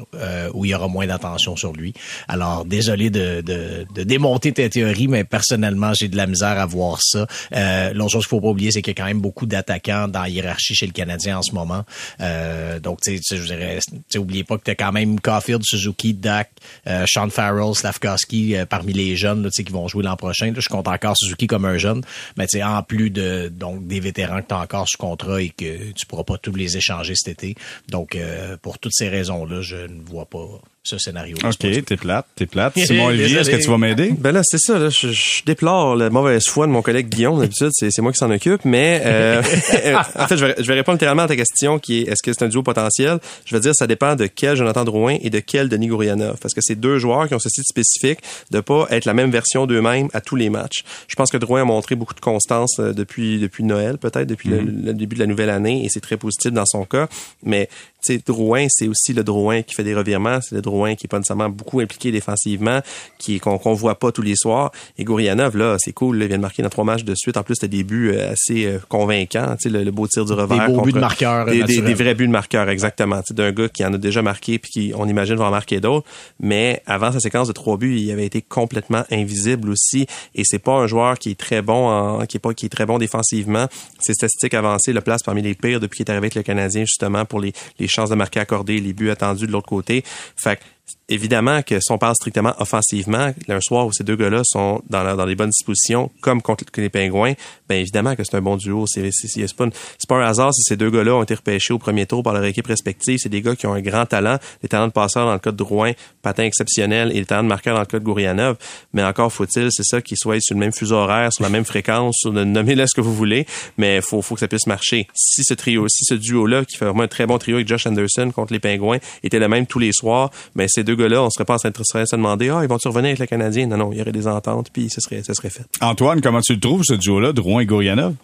[0.53, 1.93] où il y aura moins d'attention sur lui.
[2.27, 6.65] Alors, désolé de, de, de démonter tes théories, mais personnellement, j'ai de la misère à
[6.65, 7.27] voir ça.
[7.53, 10.07] Euh, L'autre chose qu'il faut pas oublier, c'est qu'il y a quand même beaucoup d'attaquants
[10.07, 11.83] dans la hiérarchie chez le Canadien en ce moment.
[12.19, 13.79] Euh, donc, tu sais, je dirais,
[14.17, 16.51] oubliez pas que tu as quand même Caulfield, Suzuki, Dak,
[16.87, 20.53] euh, Sean Farrell, Slavkowski euh, parmi les jeunes là, qui vont jouer l'an prochain.
[20.55, 22.01] Je compte encore Suzuki comme un jeune,
[22.37, 25.41] mais tu sais, en plus de donc des vétérans que tu as encore sous contrat
[25.41, 27.55] et que tu pourras pas tous les échanger cet été.
[27.89, 30.47] Donc, euh, pour toutes ces raisons-là, je ne vois pas
[30.83, 31.37] ce scénario.
[31.43, 32.73] OK, t'es plate, t'es plate.
[32.85, 34.13] Simon Olivier, est-ce que tu vas m'aider?
[34.17, 34.79] Ben là, c'est ça.
[34.79, 37.39] Là, je, je, déplore la mauvaise foi de mon collègue Guillaume.
[37.39, 38.65] D'habitude, c'est, c'est moi qui s'en occupe.
[38.65, 39.41] Mais euh,
[40.15, 42.33] en fait, je vais, je vais, répondre littéralement à ta question qui est est-ce que
[42.33, 43.19] c'est un duo potentiel?
[43.45, 46.37] Je veux dire, ça dépend de quel Jonathan Drouin et de quel Denis Gourianov.
[46.41, 49.29] Parce que c'est deux joueurs qui ont ce style spécifique de pas être la même
[49.29, 50.83] version d'eux-mêmes à tous les matchs.
[51.07, 54.49] Je pense que Drouin a montré beaucoup de constance euh, depuis, depuis Noël, peut-être, depuis
[54.49, 54.85] le, mm-hmm.
[54.85, 57.07] le, début de la nouvelle année, et c'est très positif dans son cas.
[57.43, 57.69] Mais
[58.03, 61.05] tu sais, Drouin, c'est aussi le Drouin qui fait des revirements, c'est le Drouin qui
[61.05, 62.81] est pas nécessairement beaucoup impliqué défensivement,
[63.17, 64.71] qui qu'on qu'on voit pas tous les soirs.
[64.97, 67.37] Et Gourianov, là, c'est cool, là, il vient de marquer dans trois matchs de suite.
[67.37, 70.33] En plus, c'était des buts euh, assez euh, convaincants, tu sais, le, beau tir du
[70.33, 70.67] revers.
[70.67, 71.45] Des beaux buts de marqueur.
[71.45, 73.21] Des, des, vrais buts de marqueur, exactement.
[73.21, 75.79] Tu d'un gars qui en a déjà marqué puis qui, on imagine, va en marquer
[75.79, 76.07] d'autres.
[76.39, 80.07] Mais avant sa séquence de trois buts, il avait été complètement invisible aussi.
[80.35, 82.69] Et c'est pas un joueur qui est très bon en, qui est pas, qui est
[82.69, 83.67] très bon défensivement.
[83.99, 86.81] Ses statistiques avancées le place parmi les pires depuis qu'il est arrivé avec le Canadien,
[86.81, 90.03] justement, pour les, les chances de marquer accordées, les buts attendus de l'autre côté.
[90.35, 90.59] Fait
[91.09, 95.15] évidemment que si on parle strictement offensivement, un soir où ces deux gars-là sont dans,
[95.15, 97.33] dans les bonnes dispositions, comme contre les Pingouins,
[97.67, 98.85] ben évidemment que c'est un bon duo.
[98.87, 99.09] C'est
[99.57, 99.67] pas,
[100.07, 102.45] pas un hasard si ces deux gars-là ont été repêchés au premier tour par leur
[102.45, 103.19] équipe respective.
[103.21, 105.51] C'est des gars qui ont un grand talent, des talents de passeur dans le cas
[105.51, 105.91] de Drouin,
[106.21, 108.57] patin exceptionnel et des talents de marqueur dans le cas de Gourianov.
[108.93, 111.65] Mais encore faut-il, c'est ça, qu'ils soient sur le même fuseau horaire, sur la même
[111.65, 113.45] fréquence, sur nommez-le ce que vous voulez,
[113.77, 115.07] mais faut, faut que ça puisse marcher.
[115.13, 117.85] Si ce trio, si ce duo-là, qui fait vraiment un très bon trio avec Josh
[117.85, 121.29] Anderson contre les Pingouins, était le même tous les soirs, ben ces deux gars-là, on
[121.29, 123.67] serait pas en train de se demander, ah, ils vont-tu revenir avec le Canadien?
[123.67, 125.65] Non, non, il y aurait des ententes, puis ce serait, ce serait fait.
[125.81, 128.15] Antoine, comment tu le trouves, ce duo-là, Drouin et Gourianov?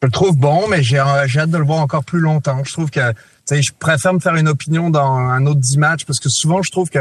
[0.00, 2.62] Je le trouve bon, mais j'ai hâte de le voir encore plus longtemps.
[2.64, 5.78] Je trouve que, tu sais, je préfère me faire une opinion dans un autre 10
[5.78, 7.00] matchs, parce que souvent, je trouve que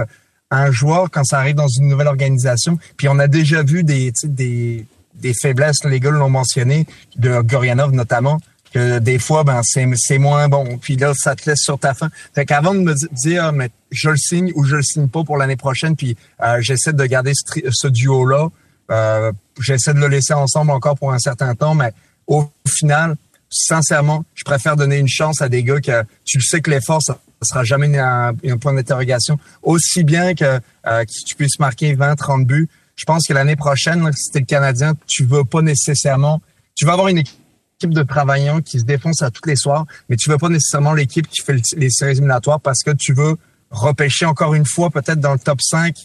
[0.49, 4.13] un joueur, quand ça arrive dans une nouvelle organisation, puis on a déjà vu des,
[4.23, 8.39] des, des faiblesses, les gars l'ont mentionné, de Gorianov notamment,
[8.71, 10.77] que des fois, ben, c'est moins bon.
[10.77, 12.09] Puis là, ça te laisse sur ta fin.
[12.33, 15.23] Fait qu'avant de me dire, ah, mais je le signe ou je le signe pas
[15.23, 18.49] pour l'année prochaine, puis euh, j'essaie de garder ce, ce duo-là,
[18.91, 21.91] euh, j'essaie de le laisser ensemble encore pour un certain temps, mais
[22.27, 23.15] au final,
[23.49, 27.17] sincèrement, je préfère donner une chance à des gars que tu sais que l'effort, ça
[27.41, 29.39] sera jamais un, point d'interrogation.
[29.63, 32.67] Aussi bien que, euh, que tu puisses marquer 20, 30 buts.
[32.95, 36.41] Je pense que l'année prochaine, si t'es le Canadien, tu veux pas nécessairement,
[36.75, 37.37] tu vas avoir une équipe
[37.77, 40.93] équipe de travaillants qui se défonce à tous les soirs, mais tu veux pas nécessairement
[40.93, 43.37] l'équipe qui fait les séries éliminatoires parce que tu veux
[43.69, 45.95] repêcher encore une fois peut-être dans le top 5,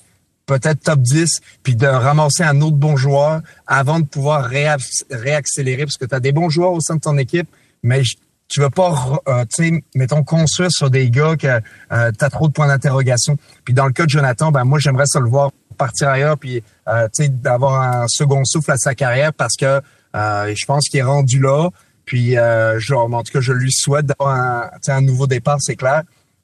[0.45, 5.97] peut-être top 10, puis de ramasser un autre bon joueur avant de pouvoir réaccélérer parce
[5.97, 7.49] que tu as des bons joueurs au sein de ton équipe,
[7.83, 8.03] mais
[8.49, 12.29] tu veux pas, euh, tu sais, mettons, construire sur des gars que euh, tu as
[12.29, 13.39] trop de points d'interrogation.
[13.65, 16.63] Puis dans le cas de Jonathan, ben moi, j'aimerais ça le voir partir ailleurs, puis
[16.87, 19.81] euh, tu sais, d'avoir un second souffle à sa carrière parce que
[20.15, 21.71] euh, je pense qu'il est rendu là.
[22.05, 25.77] Puis, euh, genre, en tout cas, je lui souhaite d'avoir un, un nouveau départ, c'est
[25.77, 26.03] clair.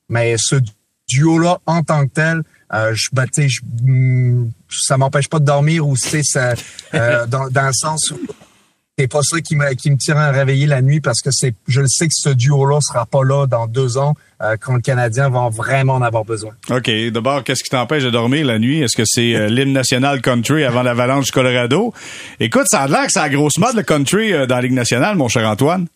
[0.09, 0.57] Mais ce
[1.09, 5.87] duo-là, en tant que tel, euh, je, ben, je, mm, ça m'empêche pas de dormir
[5.87, 6.55] ou c'est ça,
[6.95, 8.19] euh, dans, dans le sens où
[8.99, 11.55] c'est pas ça qui me, qui me tire à réveiller la nuit parce que c'est,
[11.67, 14.81] je le sais que ce duo-là sera pas là dans deux ans euh, quand le
[14.81, 16.53] Canadien va vraiment en avoir besoin.
[16.71, 16.91] OK.
[17.13, 18.81] D'abord, qu'est-ce qui t'empêche de dormir la nuit?
[18.81, 21.93] Est-ce que c'est euh, l'hymne national country avant l'avalanche du Colorado?
[22.39, 24.73] Écoute, ça a l'air que c'est la grosse mode, le country, euh, dans la Ligue
[24.73, 25.89] nationale, mon cher Antoine.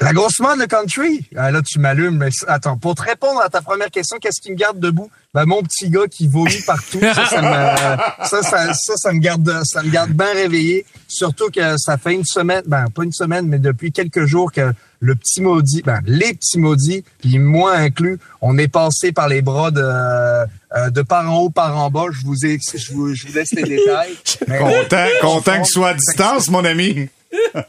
[0.00, 1.26] La grosse mode, le country?
[1.36, 2.16] Ah, là, tu m'allumes.
[2.16, 5.10] Mais attends, pour te répondre à ta première question, qu'est-ce qui me garde debout?
[5.34, 7.00] Ben, mon petit gars qui vomit partout.
[7.00, 10.86] Ça, ça me, ça, ça, ça, ça, me garde, ça me garde bien réveillé.
[11.06, 14.72] Surtout que ça fait une semaine, ben, pas une semaine, mais depuis quelques jours que
[15.00, 19.40] le petit maudit, ben, les petits maudits, puis moi inclus, on est passé par les
[19.40, 22.06] bras de, euh, de par en haut, par en bas.
[22.12, 24.16] Je vous ai, je vous, je vous laisse les détails.
[24.46, 27.08] Mais, content, content que ce soit à distance, mon ami.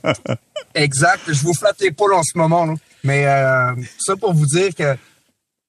[0.75, 1.21] exact.
[1.27, 2.65] Je vous flatte l'épaule en ce moment.
[2.65, 2.73] Là.
[3.03, 4.95] Mais euh, ça pour vous dire que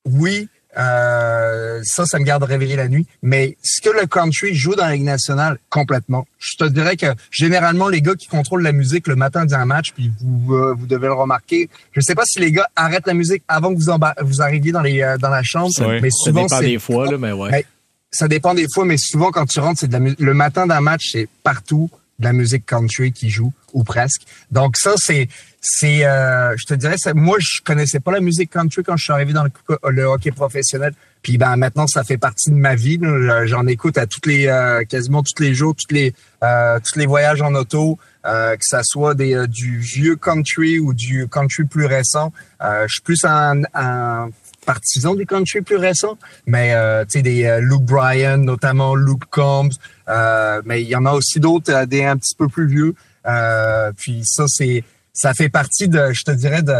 [0.05, 0.49] oui,
[0.79, 3.07] euh, ça, ça me garde réveillé la nuit.
[3.23, 6.27] Mais ce que le country joue dans la Ligue nationale, complètement.
[6.39, 9.93] Je te dirais que généralement, les gars qui contrôlent la musique le matin d'un match,
[9.93, 13.15] puis vous, euh, vous devez le remarquer, je sais pas si les gars arrêtent la
[13.15, 16.01] musique avant que vous, vous arriviez dans, les, euh, dans la chambre, oui.
[16.01, 17.51] mais souvent, ça dépend des fois, là, mais ouais.
[17.51, 17.67] Mais,
[18.11, 21.29] ça dépend des fois, mais souvent quand tu rentres, c'est le matin d'un match, c'est
[21.43, 21.91] partout
[22.23, 24.23] de la musique country qui joue ou presque.
[24.51, 25.29] Donc ça c'est
[25.61, 29.13] c'est euh, je te dirais moi je connaissais pas la musique country quand je suis
[29.13, 29.51] arrivé dans le,
[29.91, 30.95] le hockey professionnel.
[31.23, 32.99] Puis ben maintenant ça fait partie de ma vie.
[33.45, 37.07] J'en écoute à toutes les euh, quasiment tous les jours, toutes les euh, tous les
[37.07, 41.65] voyages en auto, euh, que ça soit des euh, du vieux country ou du country
[41.65, 42.33] plus récent.
[42.63, 44.31] Euh, je suis plus en, en
[44.65, 49.25] partisan du country plus récent, mais euh, tu sais des euh, Luke Bryan, notamment Luke
[49.31, 49.71] Combs,
[50.09, 52.95] euh, mais il y en a aussi d'autres euh, des un petit peu plus vieux.
[53.27, 56.75] Euh, puis ça c'est ça fait partie de je te dirais de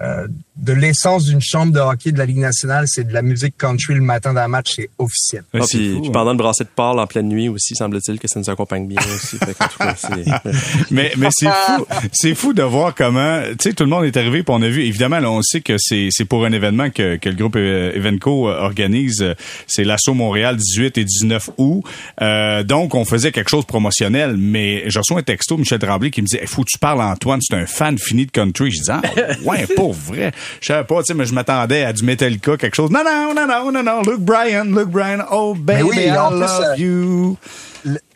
[0.00, 0.28] euh,
[0.58, 3.94] de l'essence d'une chambre de hockey de la Ligue nationale, c'est de la musique country
[3.94, 5.44] le matin d'un match, c'est officiel.
[5.54, 8.28] Ah, puis, fou, puis, pendant le brasser de Paul en pleine nuit aussi, semble-t-il que
[8.28, 9.38] ça nous accompagne bien aussi.
[9.38, 9.68] Fait cas,
[10.90, 14.16] mais mais c'est fou, c'est fou de voir comment, tu sais, tout le monde est
[14.16, 16.90] arrivé, puis on a vu, évidemment, là, on sait que c'est c'est pour un événement
[16.90, 19.24] que, que le groupe Evenco organise,
[19.66, 21.82] c'est l'assaut Montréal 18 et 19 août.
[22.20, 26.10] Euh, donc on faisait quelque chose de promotionnel, mais je reçois un texto Michel Tremblay
[26.10, 28.30] qui me dit, il faut que tu parles à Antoine, c'est un fan fini de
[28.30, 28.70] country.
[28.70, 29.00] Je dis, ah,
[29.44, 30.32] ouais, pour vrai.
[30.60, 32.90] Je savais pas, tu sais, mais je m'attendais à du Metallica, quelque chose.
[32.90, 34.02] Non, non, non, non, non, non.
[34.02, 35.24] Luke Bryan, Luke Bryan.
[35.30, 37.36] Oh, baby, oui, I love plus, you.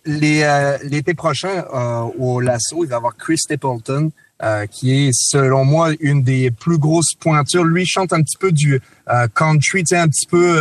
[0.04, 4.10] L'été euh, prochain, euh, au Lasso, il va y avoir Chris Stapleton,
[4.42, 7.64] euh, qui est, selon moi, une des plus grosses pointures.
[7.64, 10.60] Lui, il chante un petit peu du euh, country, un petit peu,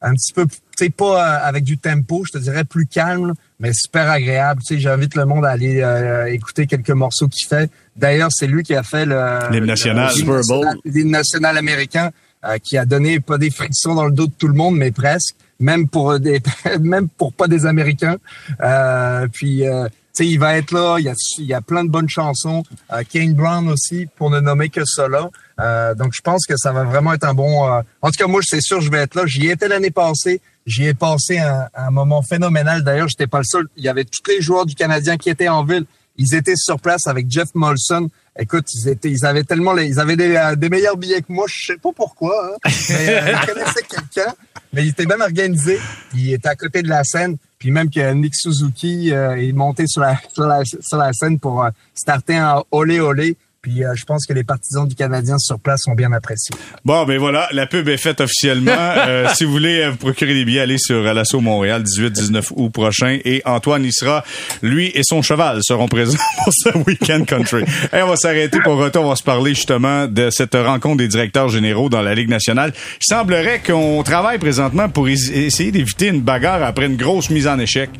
[0.00, 3.72] un petit peu, tu sais, pas avec du tempo, je te dirais plus calme, mais
[3.72, 4.60] super agréable.
[4.60, 5.82] Tu sais, j'invite le monde à aller
[6.28, 7.70] écouter quelques morceaux qu'il fait.
[7.96, 12.10] D'ailleurs, c'est lui qui a fait le l'hymne national, Super Bowl, l'hymne national américain,
[12.44, 14.90] euh, qui a donné pas des frictions dans le dos de tout le monde, mais
[14.90, 16.42] presque, même pour des,
[16.80, 18.16] même pour pas des Américains.
[18.60, 20.96] Euh, puis, euh, tu sais, il va être là.
[20.98, 22.64] Il y a, il y a plein de bonnes chansons.
[22.92, 25.30] Euh, Kane Brown aussi, pour ne nommer que cela.
[25.60, 27.62] Euh, donc, je pense que ça va vraiment être un bon.
[27.68, 29.22] en tout cas, moi, c'est sûr, je vais être là.
[29.26, 30.40] J'y étais l'année passée.
[30.64, 32.84] J'y ai passé un, un moment phénoménal.
[32.84, 33.66] D'ailleurs, j'étais pas le seul.
[33.76, 35.84] Il y avait tous les joueurs du Canadien qui étaient en ville.
[36.16, 38.08] Ils étaient sur place avec Jeff Molson.
[38.38, 41.32] Écoute, ils étaient, ils avaient tellement, les, ils avaient des, euh, des, meilleurs billets que
[41.32, 41.46] moi.
[41.48, 44.32] Je sais pas pourquoi, hein, mais euh, ils connaissaient quelqu'un.
[44.72, 45.78] Mais ils étaient bien organisés.
[46.14, 47.36] Ils étaient à côté de la scène.
[47.58, 51.38] Puis même que Nick Suzuki euh, est monté sur la, sur la, sur la scène
[51.38, 53.36] pour euh, starter un olé olé.
[53.62, 56.52] Puis euh, je pense que les partisans du Canadien sur place ont bien apprécié.
[56.84, 58.72] Bon, ben voilà, la pub est faite officiellement.
[58.76, 63.20] euh, si vous voulez vous procurer des billets, allez sur l'assaut Montréal 18-19 août prochain.
[63.24, 64.24] Et Antoine y sera,
[64.62, 67.62] lui et son cheval seront présents pour ce week-end country.
[67.92, 69.04] Et on va s'arrêter pour retour.
[69.04, 72.72] On va se parler justement de cette rencontre des directeurs généraux dans la Ligue nationale.
[73.00, 77.60] Il semblerait qu'on travaille présentement pour essayer d'éviter une bagarre après une grosse mise en
[77.60, 77.90] échec.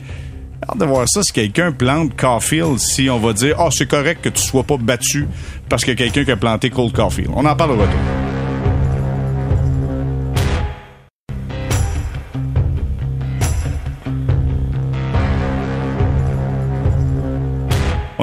[0.68, 3.88] Hâte de voir ça si quelqu'un plante Caulfield, si on va dire, ah, oh, c'est
[3.88, 5.26] correct que tu sois pas battu
[5.68, 7.30] parce que quelqu'un qui a planté Cold Caulfield.
[7.34, 8.31] On en parle au retour.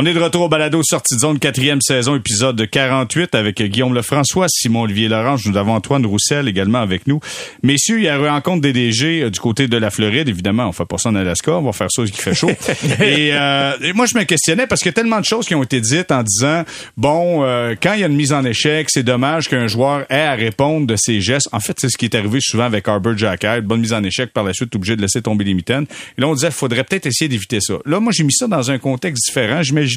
[0.02, 3.94] On est de retour au balado sortie de zone quatrième saison épisode 48 avec Guillaume
[3.94, 7.20] Lefrançois, Simon Olivier Laurence, nous avons Antoine Roussel également avec nous.
[7.64, 10.72] Messieurs, il y a une rencontre des DG du côté de la Floride, évidemment, on
[10.72, 12.48] fait pas ça en Alaska, on va faire ça qui fait chaud.
[13.02, 15.54] et, euh, et, moi je me questionnais parce qu'il y a tellement de choses qui
[15.54, 16.64] ont été dites en disant
[16.96, 20.22] bon, euh, quand il y a une mise en échec, c'est dommage qu'un joueur ait
[20.22, 21.50] à répondre de ses gestes.
[21.52, 24.32] En fait, c'est ce qui est arrivé souvent avec Arbor Jackard, bonne mise en échec
[24.32, 25.88] par la suite obligé de laisser tomber les mitaines.
[26.18, 27.74] Et là on disait faudrait peut-être essayer d'éviter ça.
[27.86, 29.62] Là moi j'ai mis ça dans un contexte différent.
[29.62, 29.89] J'imagine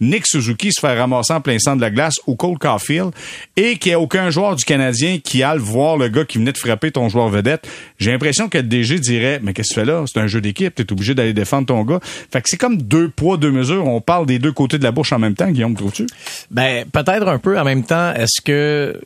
[0.00, 3.10] Nick Suzuki se faire ramasser en plein centre de la glace au Cole Caulfield
[3.56, 6.52] et qu'il n'y a aucun joueur du Canadien qui aille voir le gars qui venait
[6.52, 7.66] de frapper ton joueur vedette.
[7.98, 10.04] J'ai l'impression que le DG dirait, mais qu'est-ce que tu fais là?
[10.06, 12.00] C'est un jeu d'équipe, t'es obligé d'aller défendre ton gars.
[12.02, 13.86] Fait que c'est comme deux poids, deux mesures.
[13.86, 16.06] On parle des deux côtés de la bouche en même temps, Guillaume, trouves-tu?
[16.50, 18.12] Ben, peut-être un peu en même temps.
[18.14, 19.00] Est-ce que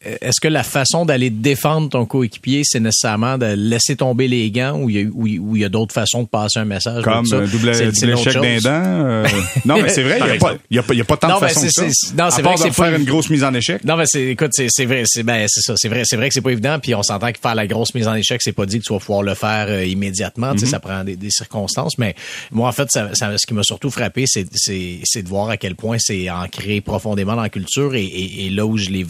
[0.00, 4.78] est-ce que la façon d'aller défendre ton coéquipier, c'est nécessairement de laisser tomber les gants
[4.78, 7.02] ou il y a, ou, il y a d'autres façons de passer un message?
[7.02, 9.28] Comme un double, double échec d'un dent?
[9.66, 10.24] non, mais c'est vrai, il
[10.70, 11.82] n'y a, a, a pas tant de façons que ça.
[12.16, 13.84] Non, c'est vrai que c'est faire une grosse mise en échec.
[13.84, 15.74] Non, mais c'est, écoute, c'est vrai, c'est ben, ça.
[15.76, 16.78] C'est vrai, c'est vrai que c'est pas évident.
[16.80, 18.92] Puis on s'entend que faire la grosse mise en échec, c'est pas dit que tu
[18.92, 20.52] vas pouvoir le faire euh, immédiatement.
[20.52, 20.70] Tu sais, mm-hmm.
[20.70, 21.98] ça prend des, des, circonstances.
[21.98, 22.14] Mais
[22.50, 25.74] moi, en fait, ça, ça, ce qui m'a surtout frappé, c'est de voir à quel
[25.74, 29.04] point c'est ancré profondément dans la culture et, et, et là où je l'ai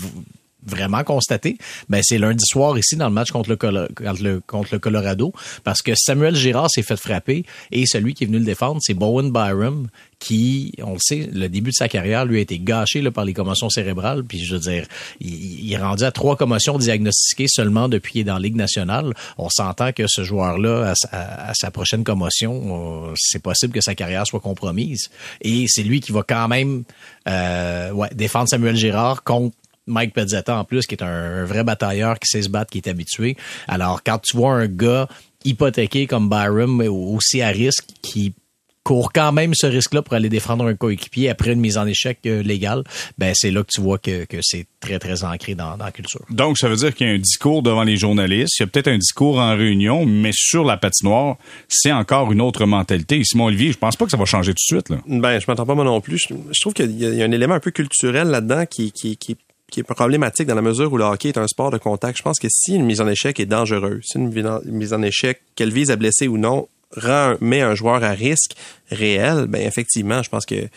[0.67, 5.33] vraiment constaté, ben c'est lundi soir ici dans le match contre le, contre le, Colorado,
[5.65, 8.95] parce que Samuel Girard s'est fait frapper et celui qui est venu le défendre, c'est
[8.95, 13.03] Bowen Byram, qui, on le sait, le début de sa carrière lui a été gâché
[13.03, 14.25] là, par les commotions cérébrales.
[14.25, 14.87] Puis je veux dire,
[15.21, 19.13] il, est rendu à trois commotions diagnostiquées seulement depuis qu'il est dans la Ligue nationale.
[19.37, 24.41] On s'entend que ce joueur-là, à, sa prochaine commotion, c'est possible que sa carrière soit
[24.41, 25.11] compromise.
[25.43, 26.85] Et c'est lui qui va quand même
[27.29, 32.19] euh, ouais, défendre Samuel Girard contre Mike Pezzetta en plus, qui est un, vrai batailleur
[32.19, 33.37] qui sait se battre, qui est habitué.
[33.69, 35.09] Alors, quand tu vois un gars
[35.45, 38.35] hypothéqué comme Byron, mais aussi à risque, qui
[38.87, 42.21] court quand même ce risque-là pour aller défendre un coéquipier après une mise en échec
[42.27, 42.85] euh, légale,
[43.19, 45.91] ben c'est là que tu vois que, que c'est très, très ancré dans, dans, la
[45.91, 46.21] culture.
[46.31, 48.67] Donc, ça veut dire qu'il y a un discours devant les journalistes, il y a
[48.69, 51.37] peut-être un discours en réunion, mais sur la patinoire,
[51.69, 53.25] c'est encore une autre mentalité.
[53.25, 54.89] Simon Olivier, je pense pas que ça va changer tout de suite.
[54.89, 54.99] Là.
[55.09, 56.19] Ben, je m'entends pas moi non plus.
[56.29, 59.37] Je, trouve qu'il y, a un élément un peu culturel là-dedans qui, qui, qui
[59.71, 62.19] qui est problématique dans la mesure où le hockey est un sport de contact.
[62.19, 64.31] Je pense que si une mise en échec est dangereuse, si une
[64.67, 68.53] mise en échec, qu'elle vise à blesser ou non, rend, met un joueur à risque
[68.91, 70.69] réel, ben effectivement, je pense que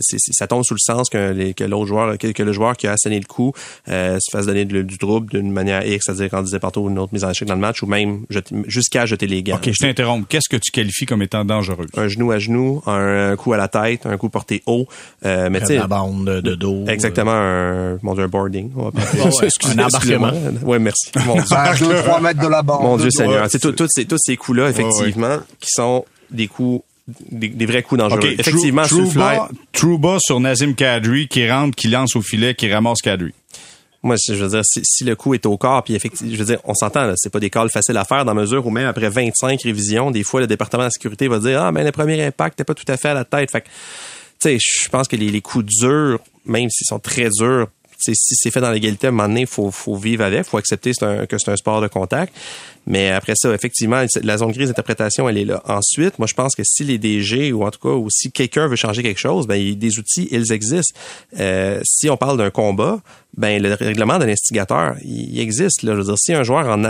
[0.00, 3.18] ça tombe sous le sens que, que l'autre joueur, que, le joueur qui a asséné
[3.18, 3.52] le coup
[3.88, 7.12] euh, se fasse donner du trouble d'une manière X, c'est-à-dire qu'on disait partout une autre
[7.12, 8.24] mise en échec dans le match ou même
[8.66, 9.56] jusqu'à jeter les gants.
[9.56, 10.26] OK, je t'interromps.
[10.28, 11.86] Qu'est-ce que tu qualifies comme étant dangereux?
[11.96, 14.86] Un genou à genou, un, coup à la tête, un coup porté haut.
[15.24, 16.84] Euh, mais la bande de dos.
[16.86, 18.70] Exactement, un, mon Dieu, un boarding.
[18.76, 20.32] On va un embarquement.
[20.62, 21.10] Oui, merci.
[21.26, 21.94] Mon Dieu.
[22.04, 22.82] 3 mètres de la bande.
[22.82, 23.46] Mon Dieu Seigneur.
[23.50, 28.34] C'est tous ces, tous ces coups-là, effectivement, qui sont des coups des, vrais coups dangereux.
[28.38, 33.32] Effectivement, sur Trouba sur Nazim Kadri qui rentre, qui lance au filet, qui ramasse Kadri.
[34.02, 36.58] Moi, je veux dire, si, le coup est au corps, puis effectivement, je veux dire,
[36.64, 39.62] on s'entend, c'est pas des calls faciles à faire dans mesure où même après 25
[39.62, 42.58] révisions, des fois, le département de la sécurité va dire, ah, mais le premier impact
[42.58, 43.50] n'est pas tout à fait à la tête.
[43.50, 43.70] Fait tu
[44.40, 48.50] sais, je pense que les, les coups durs, même s'ils sont très durs, si c'est
[48.50, 51.50] fait dans l'égalité, à un moment donné, faut, faut vivre avec, faut accepter que c'est
[51.50, 52.34] un sport de contact.
[52.86, 55.62] Mais après ça, effectivement, la zone grise d'interprétation, elle est là.
[55.66, 58.66] Ensuite, moi, je pense que si les DG ou en tout cas, ou si quelqu'un
[58.66, 60.98] veut changer quelque chose, ben, il des outils, ils existent.
[61.38, 63.00] Euh, si on parle d'un combat,
[63.36, 65.82] ben le règlement d'un instigateur, il, existe.
[65.82, 65.92] Là.
[65.94, 66.84] Je veux dire, si un joueur en,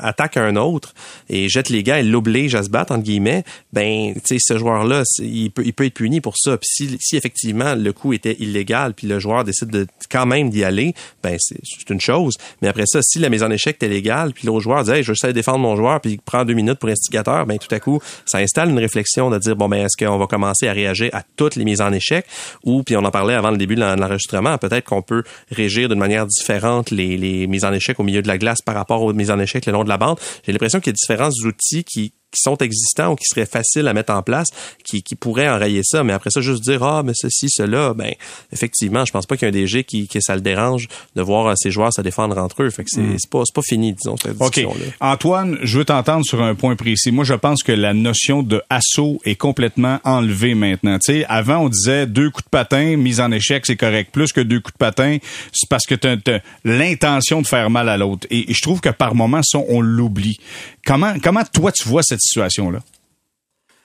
[0.00, 0.92] attaque un autre
[1.28, 4.58] et jette les gars et l'oblige à se battre, entre guillemets, ben, tu sais, ce
[4.58, 6.56] joueur-là, il peut, il peut être puni pour ça.
[6.56, 10.50] Puis si, si effectivement le coup était illégal, puis le joueur décide de quand même
[10.50, 12.34] d'y aller, ben c'est une chose.
[12.62, 15.14] Mais après ça, si la mise en échec était légale, puis l'autre joueur dit, je
[15.14, 18.38] sais défendre mon joueur, puis prend deux minutes pour instigateur, ben tout à coup, ça
[18.38, 21.56] installe une réflexion de dire bon ben est-ce qu'on va commencer à réagir à toutes
[21.56, 22.26] les mises en échec?
[22.64, 25.98] Ou puis on en parlait avant le début de l'enregistrement, peut-être qu'on peut régir d'une
[25.98, 29.12] manière différente les, les mises en échec au milieu de la glace par rapport aux
[29.12, 30.18] mises en échec le long de la bande.
[30.44, 33.88] J'ai l'impression qu'il y a différents outils qui qui sont existants ou qui seraient faciles
[33.88, 34.48] à mettre en place,
[34.84, 36.04] qui, qui pourraient enrayer ça.
[36.04, 38.12] Mais après ça, juste dire ah mais ceci, cela, ben
[38.52, 41.22] effectivement, je pense pas qu'il y ait un DG qui, qui ça le dérange de
[41.22, 42.70] voir ses joueurs se défendre entre eux.
[42.70, 43.16] Fait que c'est mm.
[43.30, 45.12] pas c'est pas fini, disons cette discussion là.
[45.12, 47.12] Antoine, je veux t'entendre sur un point précis.
[47.12, 50.98] Moi, je pense que la notion de assaut est complètement enlevée maintenant.
[50.98, 54.10] Tu sais, avant on disait deux coups de patin, mise en échec, c'est correct.
[54.12, 55.18] Plus que deux coups de patin,
[55.52, 58.26] c'est parce que tu as, l'intention de faire mal à l'autre.
[58.30, 60.38] Et, et je trouve que par moments, ça, on l'oublie.
[60.86, 62.80] Comment, comment toi, tu vois cette situation-là?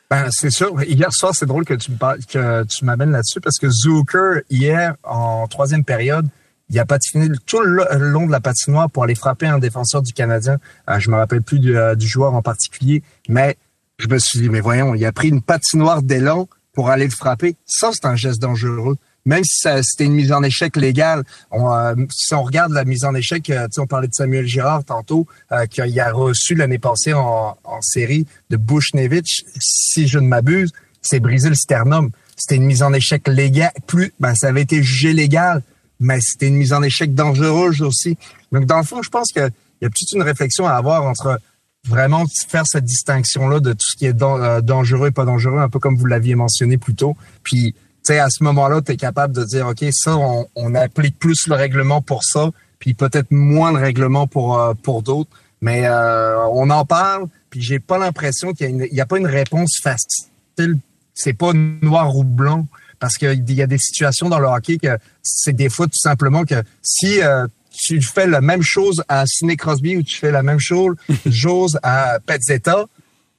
[0.09, 0.81] Ben, c'est sûr.
[0.83, 5.47] Hier soir, c'est drôle que tu que tu m'amènes là-dessus parce que Zucker, hier, en
[5.47, 6.27] troisième période,
[6.69, 10.13] il a patiné tout le long de la patinoire pour aller frapper un défenseur du
[10.13, 10.57] Canadien.
[10.89, 13.57] Euh, je me rappelle plus du, euh, du, joueur en particulier, mais
[13.97, 17.11] je me suis dit, mais voyons, il a pris une patinoire d'élan pour aller le
[17.11, 17.55] frapper.
[17.65, 22.33] Ça, c'est un geste dangereux même si c'était une mise en échec légale, euh, si
[22.33, 25.99] on regarde la mise en échec, euh, on parlait de Samuel Girard tantôt, euh, qu'il
[25.99, 31.55] a reçu l'année passée en, série de Bushnevich, si je ne m'abuse, c'est brisé le
[31.55, 32.09] sternum.
[32.35, 35.61] C'était une mise en échec légale, plus, ben, ça avait été jugé légal,
[35.99, 38.17] mais c'était une mise en échec dangereuse aussi.
[38.51, 39.49] Donc, dans le fond, je pense qu'il
[39.81, 41.39] y a toute une réflexion à avoir entre
[41.87, 45.79] vraiment faire cette distinction-là de tout ce qui est dangereux et pas dangereux, un peu
[45.79, 47.15] comme vous l'aviez mentionné plus tôt.
[47.43, 47.75] Puis,
[48.07, 50.17] à ce moment-là, tu es capable de dire, OK, ça,
[50.55, 55.03] on, applique plus le règlement pour ça, puis peut-être moins le règlement pour, euh, pour
[55.03, 55.29] d'autres.
[55.61, 59.27] Mais euh, on en parle, puis j'ai pas l'impression qu'il y, a, a pas une
[59.27, 60.79] réponse facile.
[61.13, 62.65] C'est pas noir ou blanc,
[62.99, 66.45] parce qu'il y a des situations dans le hockey que c'est des fois tout simplement
[66.45, 70.43] que si euh, tu fais la même chose à Sidney Crosby ou tu fais la
[70.43, 70.95] même chose,
[71.31, 72.85] chose à Petzetta,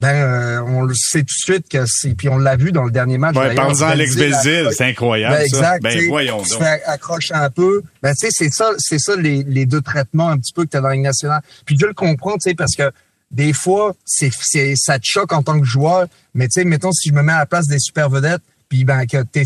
[0.01, 2.83] ben euh, on le sait tout de suite que c'est puis on l'a vu dans
[2.83, 3.35] le dernier match.
[3.35, 5.57] Ouais, Alex Belzil, c'est incroyable ben, ça.
[5.57, 7.31] Exact, Ben voyons tu donc.
[7.31, 7.83] un peu.
[8.01, 10.71] Ben tu sais c'est ça c'est ça les, les deux traitements un petit peu que
[10.71, 11.41] tu as dans la Ligue nationale.
[11.65, 12.91] Puis je le comprends, tu sais parce que
[13.29, 16.91] des fois c'est c'est ça te choque en tant que joueur, mais tu sais mettons
[16.91, 19.43] si je me mets à la place des super vedettes puis ben que t'es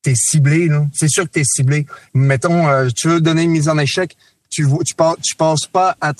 [0.00, 1.86] t'es ciblé là, c'est sûr que t'es ciblé.
[2.14, 4.16] Mettons euh, tu veux donner une mise en échec,
[4.50, 6.12] tu vois- tu passes tu passes pas à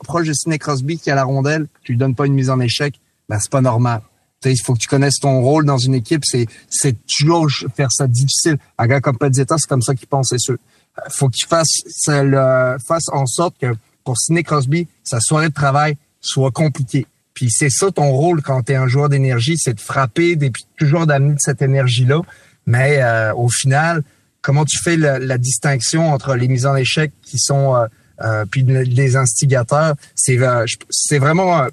[0.00, 2.60] proche de Sidney Crosby qui a la rondelle, tu lui donnes pas une mise en
[2.60, 4.00] échec, ben c'est pas normal.
[4.44, 6.22] Il faut que tu connaisses ton rôle dans une équipe.
[6.24, 8.58] C'est, c'est toujours faire ça difficile.
[8.76, 10.56] Un gars comme Petzetta, c'est comme ça qu'il pense, c'est sûr.
[10.98, 13.74] Euh, faut qu'il fasse, ça le, fasse en sorte que
[14.04, 17.06] pour Sidney Crosby, sa soirée de travail soit compliquée.
[17.32, 20.50] Puis c'est ça ton rôle quand tu es un joueur d'énergie, c'est de frapper et
[20.50, 22.20] puis toujours d'amener cette énergie-là.
[22.66, 24.02] Mais euh, au final,
[24.44, 27.86] comment tu fais la, distinction entre les mises en échec qui sont euh,
[28.22, 31.68] euh, puis les instigateurs, c'est euh, c'est vraiment euh,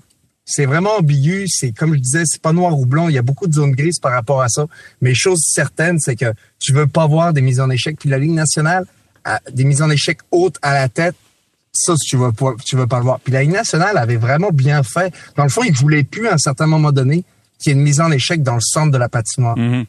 [0.45, 1.45] c'est vraiment ambigu.
[1.47, 3.09] C'est comme je disais, c'est pas noir ou blanc.
[3.09, 4.65] Il y a beaucoup de zones grises par rapport à ça.
[5.01, 7.97] Mais chose certaine, c'est que tu veux pas voir des mises en échec.
[7.99, 8.86] Puis la Ligue nationale,
[9.24, 11.15] a des mises en échec hautes à la tête,
[11.74, 13.19] ça, tu veux pas, tu veux pas le voir.
[13.19, 15.13] Puis la Ligue nationale avait vraiment bien fait.
[15.38, 17.24] Dans le fond, ils voulaient plus à un certain moment donné
[17.59, 19.82] qu'il y ait une mise en échec dans le centre de la patinoire Mhm.
[19.84, 19.88] et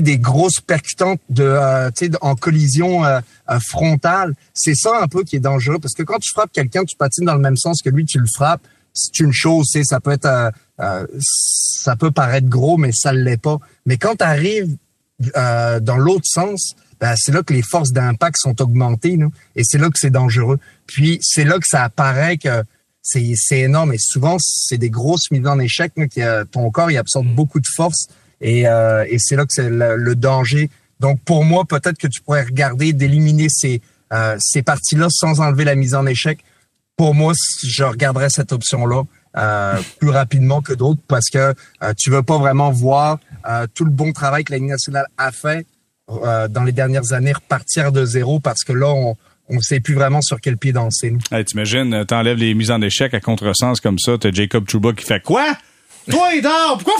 [0.00, 1.90] des grosses percutantes euh,
[2.20, 3.20] en collision euh,
[3.50, 4.34] euh, frontale.
[4.52, 7.24] C'est ça un peu qui est dangereux parce que quand tu frappes quelqu'un, tu patines
[7.24, 8.62] dans le même sens que lui, tu le frappes.
[8.92, 10.52] C'est une chose, ça peut être,
[11.18, 13.58] ça peut paraître gros, mais ça l'est pas.
[13.86, 14.76] Mais quand tu arrives
[15.34, 19.26] dans l'autre sens, ben, c'est là que les forces d'impact sont augmentées, là,
[19.56, 20.60] et c'est là que c'est dangereux.
[20.86, 22.62] Puis c'est là que ça apparaît que
[23.02, 23.92] c'est énorme.
[23.92, 25.92] Et souvent, c'est des grosses mises en échec.
[26.52, 28.06] Ton corps, il absorbe beaucoup de force.
[28.40, 30.70] Et, euh, et c'est là que c'est le, danger.
[31.00, 33.80] Donc, pour moi, peut-être que tu pourrais regarder d'éliminer ces,
[34.12, 36.38] euh, ces parties-là sans enlever la mise en échec.
[36.96, 37.32] Pour moi,
[37.64, 39.02] je regarderais cette option-là
[39.36, 41.54] euh, plus rapidement que d'autres parce que
[41.96, 43.18] tu veux pas vraiment voir
[43.74, 45.66] tout le bon travail que la Ligue nationale a fait
[46.08, 49.16] dans les dernières années repartir de zéro parce que là, on
[49.48, 51.14] on sait plus vraiment sur quel pied danser.
[51.30, 55.04] Hey, T'imagines, t'enlèves les mises en échec à contresens comme ça, t'as Jacob Trouba qui
[55.04, 55.44] fait quoi?
[56.10, 56.94] Toi, Edard, pourquoi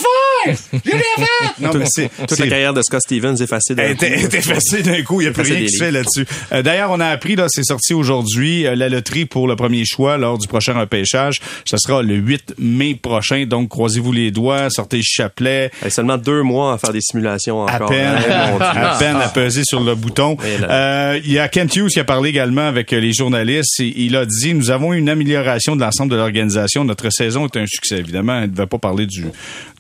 [0.45, 0.57] faire?
[0.85, 1.63] J'ai rien fait!
[1.63, 3.77] Non, mais c'est, Toute c'est- la carrière de Scott Stevens est facile.
[3.79, 5.85] Elle était, elle était effacée d'un coup, il n'y a plus Effacée rien qui se
[5.85, 6.27] fait là-dessus.
[6.53, 9.85] Euh, D'ailleurs, on a appris, là, c'est sorti aujourd'hui, euh, la loterie pour le premier
[9.85, 11.37] choix lors du prochain repêchage.
[11.65, 15.71] Ce sera le 8 mai prochain, donc croisez-vous les doigts, sortez le chapelet.
[15.85, 17.89] Hey, seulement deux mois à faire des simulations À encore.
[17.91, 18.67] peine, Hey, mon Dieu.
[18.67, 20.37] à peine à peser sur le bouton.
[20.45, 20.63] Et.
[20.69, 23.81] Euh, Il y a Kent Hughes qui a parlé également avec les journalistes.
[23.81, 26.85] Et il a dit, nous avons eu une amélioration de l'ensemble de l'organisation.
[26.85, 27.99] Notre saison est un succès.
[27.99, 29.27] Évidemment, il ne devait pas parler du,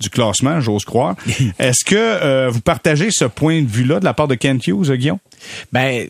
[0.00, 1.14] du classement, j'ose croire.
[1.58, 4.92] Est-ce que euh, vous partagez ce point de vue-là de la part de Kent Hughes,
[4.96, 5.18] Guillaume?
[5.72, 6.08] Ben,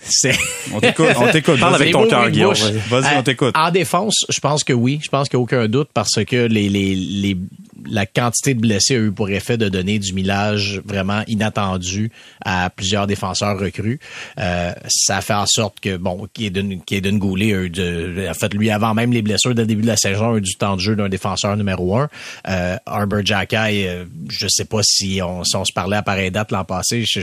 [0.00, 0.38] c'est-
[0.72, 1.60] On t'écoute, on t'écoute.
[1.60, 1.82] Parle Vas-y.
[1.82, 2.54] avec ton cœur, Guillaume.
[2.88, 3.54] Vas-y, on Euh, t'écoute.
[3.56, 5.00] En défense, je pense que oui.
[5.02, 7.36] Je pense qu'il n'y a aucun doute parce que les, les, les,
[7.86, 12.10] la quantité de blessés a eu pour effet de donner du millage vraiment inattendu
[12.44, 14.00] à plusieurs défenseurs recrues.
[14.38, 18.52] Euh, ça fait en sorte que, bon, Kaden, Kaden Goulet a eu de, en fait,
[18.54, 20.76] lui, avant même les blessures dès le début de la saison, a eu du temps
[20.76, 22.08] de jeu d'un défenseur numéro un.
[22.48, 26.30] Euh, Arbor Jackay, euh, je sais pas si on, si on se parlait à pareille
[26.30, 27.20] date l'an passé, je,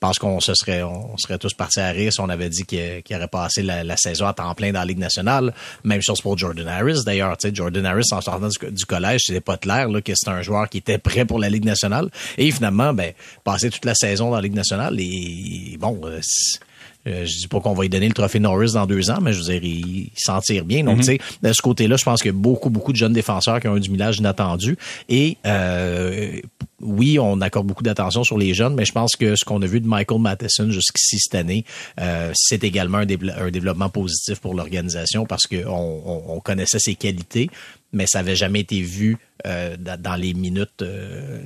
[0.00, 3.02] pense qu'on se serait, on serait tous partis à rire si on avait dit qu'il
[3.02, 5.52] qu'il aurait passé la, la saison à temps plein dans la Ligue nationale.
[5.84, 7.36] Même chose pour Jordan Harris, d'ailleurs.
[7.36, 10.30] Tu sais, Jordan Harris, en sortant du, du collège, c'était pas clair là, que c'était
[10.30, 12.08] un joueur qui était prêt pour la Ligue nationale.
[12.36, 13.12] Et finalement, ben,
[13.44, 16.60] passer toute la saison dans la Ligue nationale et bon, euh, c'est-
[17.06, 19.32] euh, je dis pas qu'on va lui donner le trophée Norris dans deux ans, mais
[19.32, 20.84] je veux dire, il, il s'en tire bien.
[20.84, 23.12] Donc, tu sais, de ce côté-là, je pense qu'il y a beaucoup, beaucoup de jeunes
[23.14, 24.76] défenseurs qui ont eu du millage inattendu.
[25.08, 26.40] Et euh,
[26.80, 29.66] oui, on accorde beaucoup d'attention sur les jeunes, mais je pense que ce qu'on a
[29.66, 31.64] vu de Michael Matheson jusqu'ici cette année,
[32.00, 36.78] euh, c'est également un, dévelop- un développement positif pour l'organisation parce qu'on on, on connaissait
[36.78, 37.48] ses qualités,
[37.92, 41.42] mais ça avait jamais été vu euh, dans les minutes, euh,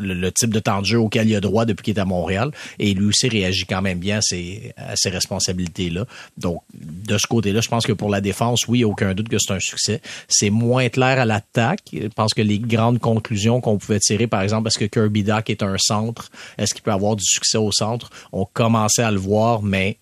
[0.00, 2.50] le, type de temps auquel il a droit depuis qu'il est à Montréal.
[2.78, 6.06] Et lui aussi réagit quand même bien à ses, ses responsabilités-là.
[6.38, 9.52] Donc, de ce côté-là, je pense que pour la défense, oui, aucun doute que c'est
[9.52, 10.00] un succès.
[10.26, 11.82] C'est moins clair à l'attaque.
[11.92, 15.50] Je pense que les grandes conclusions qu'on pouvait tirer, par exemple, est-ce que Kirby Doc
[15.50, 16.30] est un centre?
[16.56, 18.10] Est-ce qu'il peut avoir du succès au centre?
[18.32, 19.98] On commençait à le voir, mais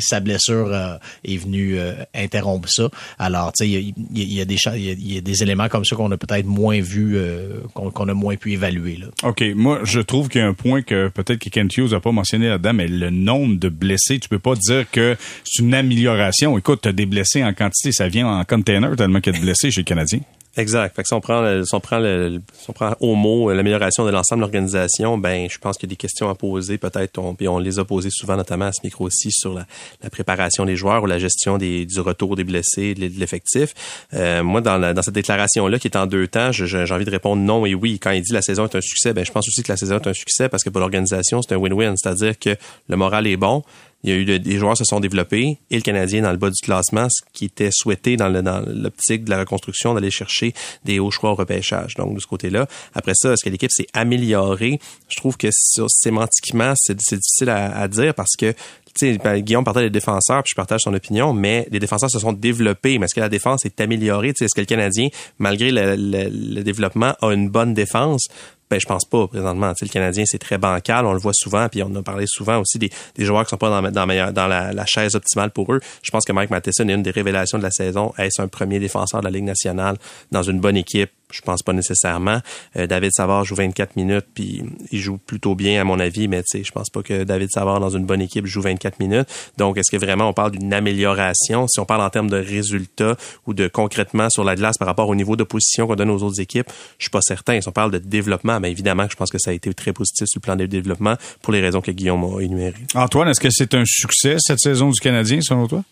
[0.00, 2.88] sa blessure euh, est venue euh, interrompre ça.
[3.18, 5.42] Alors, tu sais, il y a, y a- a des il y a- a des
[5.42, 8.96] éléments comme ça qu'on a peut-être moins vu, euh, qu'on a moins pu évaluer.
[8.96, 9.06] Là.
[9.22, 9.42] OK.
[9.54, 12.12] Moi, je trouve qu'il y a un point que peut-être que Kent Hughes n'a pas
[12.12, 16.56] mentionné là-dedans, mais le nombre de blessés, tu peux pas dire que c'est une amélioration.
[16.58, 19.44] Écoute, as des blessés en quantité, ça vient en container tellement qu'il y a de
[19.44, 20.20] blessés chez les Canadiens.
[20.58, 20.96] Exact.
[20.96, 23.52] Fait que si on prend, le, si on prend, le, si on prend au mot
[23.52, 26.78] l'amélioration de l'ensemble de l'organisation, ben, je pense qu'il y a des questions à poser,
[26.78, 29.66] peut-être, on, puis on les a posées souvent, notamment à ce micro-ci, sur la,
[30.02, 33.72] la, préparation des joueurs ou la gestion des, du retour des blessés, de l'effectif.
[34.14, 37.10] Euh, moi, dans, la, dans cette déclaration-là, qui est en deux temps, j'ai envie de
[37.10, 38.00] répondre non et oui.
[38.00, 40.00] Quand il dit la saison est un succès, ben, je pense aussi que la saison
[40.00, 41.94] est un succès parce que pour l'organisation, c'est un win-win.
[41.96, 42.56] C'est-à-dire que
[42.88, 43.62] le moral est bon,
[44.04, 46.50] il y a eu des joueurs se sont développés et le Canadien dans le bas
[46.50, 51.10] du classement, ce qui était souhaité dans l'optique de la reconstruction d'aller chercher des hauts
[51.10, 51.94] choix au repêchage.
[51.96, 52.68] Donc de ce côté-là.
[52.94, 54.78] Après ça, est-ce que l'équipe s'est améliorée?
[55.08, 55.48] Je trouve que
[55.88, 58.54] sémantiquement, c'est difficile à, dire parce que
[59.00, 62.32] ben, Guillaume partait des défenseurs, puis je partage son opinion, mais les défenseurs se sont
[62.32, 62.98] développés.
[62.98, 64.32] Mais est-ce que la défense est améliorée?
[64.40, 68.28] Est-ce que le Canadien, malgré le, développement, a une bonne défense?
[68.70, 69.72] Ben, je pense pas présentement.
[69.80, 72.78] le Canadien, c'est très bancal, on le voit souvent, puis on a parlé souvent aussi
[72.78, 75.80] des, des joueurs qui sont pas dans, dans, dans la, chaise optimale pour eux.
[76.02, 78.12] Je pense que Mike Matheson est une des révélations de la saison.
[78.18, 79.96] Est-ce un premier défenseur de la Ligue nationale
[80.32, 81.10] dans une bonne équipe?
[81.30, 82.40] Je pense pas nécessairement.
[82.76, 86.42] Euh, David Savard joue 24 minutes, puis il joue plutôt bien à mon avis, mais
[86.42, 89.28] tu sais, je pense pas que David Savard dans une bonne équipe joue 24 minutes.
[89.58, 91.66] Donc, est-ce que vraiment on parle d'une amélioration?
[91.68, 93.16] Si on parle en termes de résultats
[93.46, 96.40] ou de concrètement sur la glace par rapport au niveau d'opposition qu'on donne aux autres
[96.40, 97.60] équipes, je suis pas certain.
[97.60, 99.92] Si on parle de développement, mais évidemment que je pense que ça a été très
[99.92, 102.74] positif sur le plan de développement pour les raisons que Guillaume a énumérées.
[102.94, 105.84] Antoine, est-ce que c'est un succès cette saison du Canadien selon toi?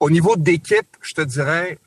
[0.00, 1.78] Au niveau d'équipe, je te dirais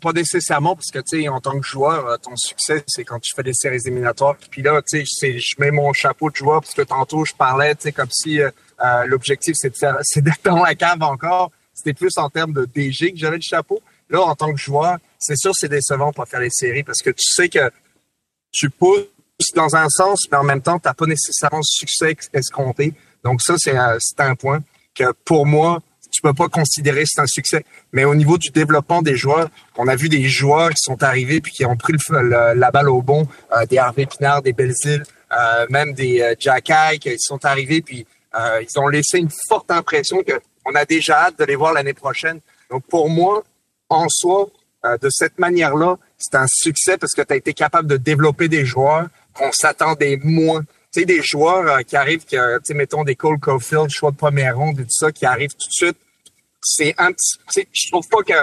[0.00, 3.18] pas nécessairement, parce que, tu sais, en tant que joueur, euh, ton succès, c'est quand
[3.18, 4.36] tu fais des séries éliminatoires.
[4.50, 7.74] Puis là, tu sais, je mets mon chapeau de joueur, parce que tantôt, je parlais,
[7.74, 8.50] tu sais, comme si euh,
[8.84, 9.72] euh, l'objectif, c'est
[10.22, 11.50] d'être dans la cave encore.
[11.72, 13.82] C'était plus en termes de DG que j'avais le chapeau.
[14.10, 17.10] Là, en tant que joueur, c'est sûr, c'est décevant pour faire les séries, parce que
[17.10, 17.70] tu sais que
[18.54, 19.06] tu pousses
[19.54, 22.94] dans un sens, mais en même temps, tu n'as pas nécessairement le succès escompté.
[23.24, 23.76] Donc ça, c'est
[24.18, 24.60] un point
[24.94, 25.80] que pour moi,
[26.14, 27.64] tu peux pas considérer c'est un succès.
[27.92, 31.40] Mais au niveau du développement des joueurs, on a vu des joueurs qui sont arrivés
[31.40, 35.02] puis qui ont pris la balle au bon, euh, des Harvey Pinard, des Belzile,
[35.32, 38.06] euh, même des euh, Jack qui sont arrivés puis
[38.38, 41.72] euh, ils ont laissé une forte impression que on a déjà hâte de les voir
[41.72, 42.40] l'année prochaine.
[42.70, 43.42] Donc pour moi,
[43.88, 44.46] en soi,
[45.00, 45.96] de cette manière-là,
[46.30, 50.18] c'est un succès parce que tu as été capable de développer des joueurs qu'on s'attendait
[50.22, 50.62] moins
[50.92, 54.56] tu sais, des joueurs qui arrivent, tu sais, mettons des Cole Caulfield, choix de première
[54.56, 55.96] ronde et tout ça, qui arrivent tout de suite
[56.64, 58.36] c'est un petit, je trouve pas qu'il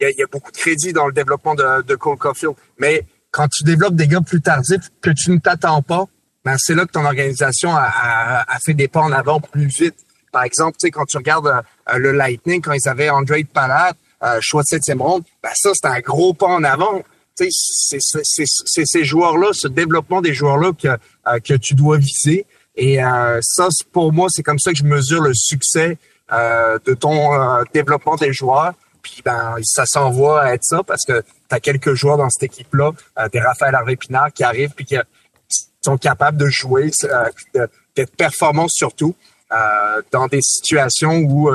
[0.00, 3.48] y, y, a beaucoup de crédit dans le développement de, de Cole Caulfield, mais quand
[3.48, 6.04] tu développes des gars plus tardifs que tu ne t'attends pas,
[6.44, 9.66] ben c'est là que ton organisation a, a, a, fait des pas en avant plus
[9.66, 9.96] vite.
[10.32, 13.94] Par exemple, tu sais, quand tu regardes euh, le Lightning, quand ils avaient Andre Palat,
[14.22, 17.02] euh, choix de septième ronde, ben ça, c'est un gros pas en avant.
[17.36, 22.46] C'est ces joueurs-là, ce développement des joueurs-là que, euh, tu dois viser.
[22.76, 25.98] Et euh, ça, pour moi, c'est comme ça que je mesure le succès
[26.32, 27.30] euh, de ton
[27.72, 28.72] développement des joueurs.
[29.02, 32.42] Puis ben ça s'envoie à être ça parce que tu as quelques joueurs dans cette
[32.42, 32.90] équipe-là,
[33.32, 34.96] des Raphaël Harvey Pinard qui arrivent puis qui
[35.80, 36.90] sont capables de jouer,
[37.54, 39.14] d'être performants surtout
[40.10, 41.52] dans des situations où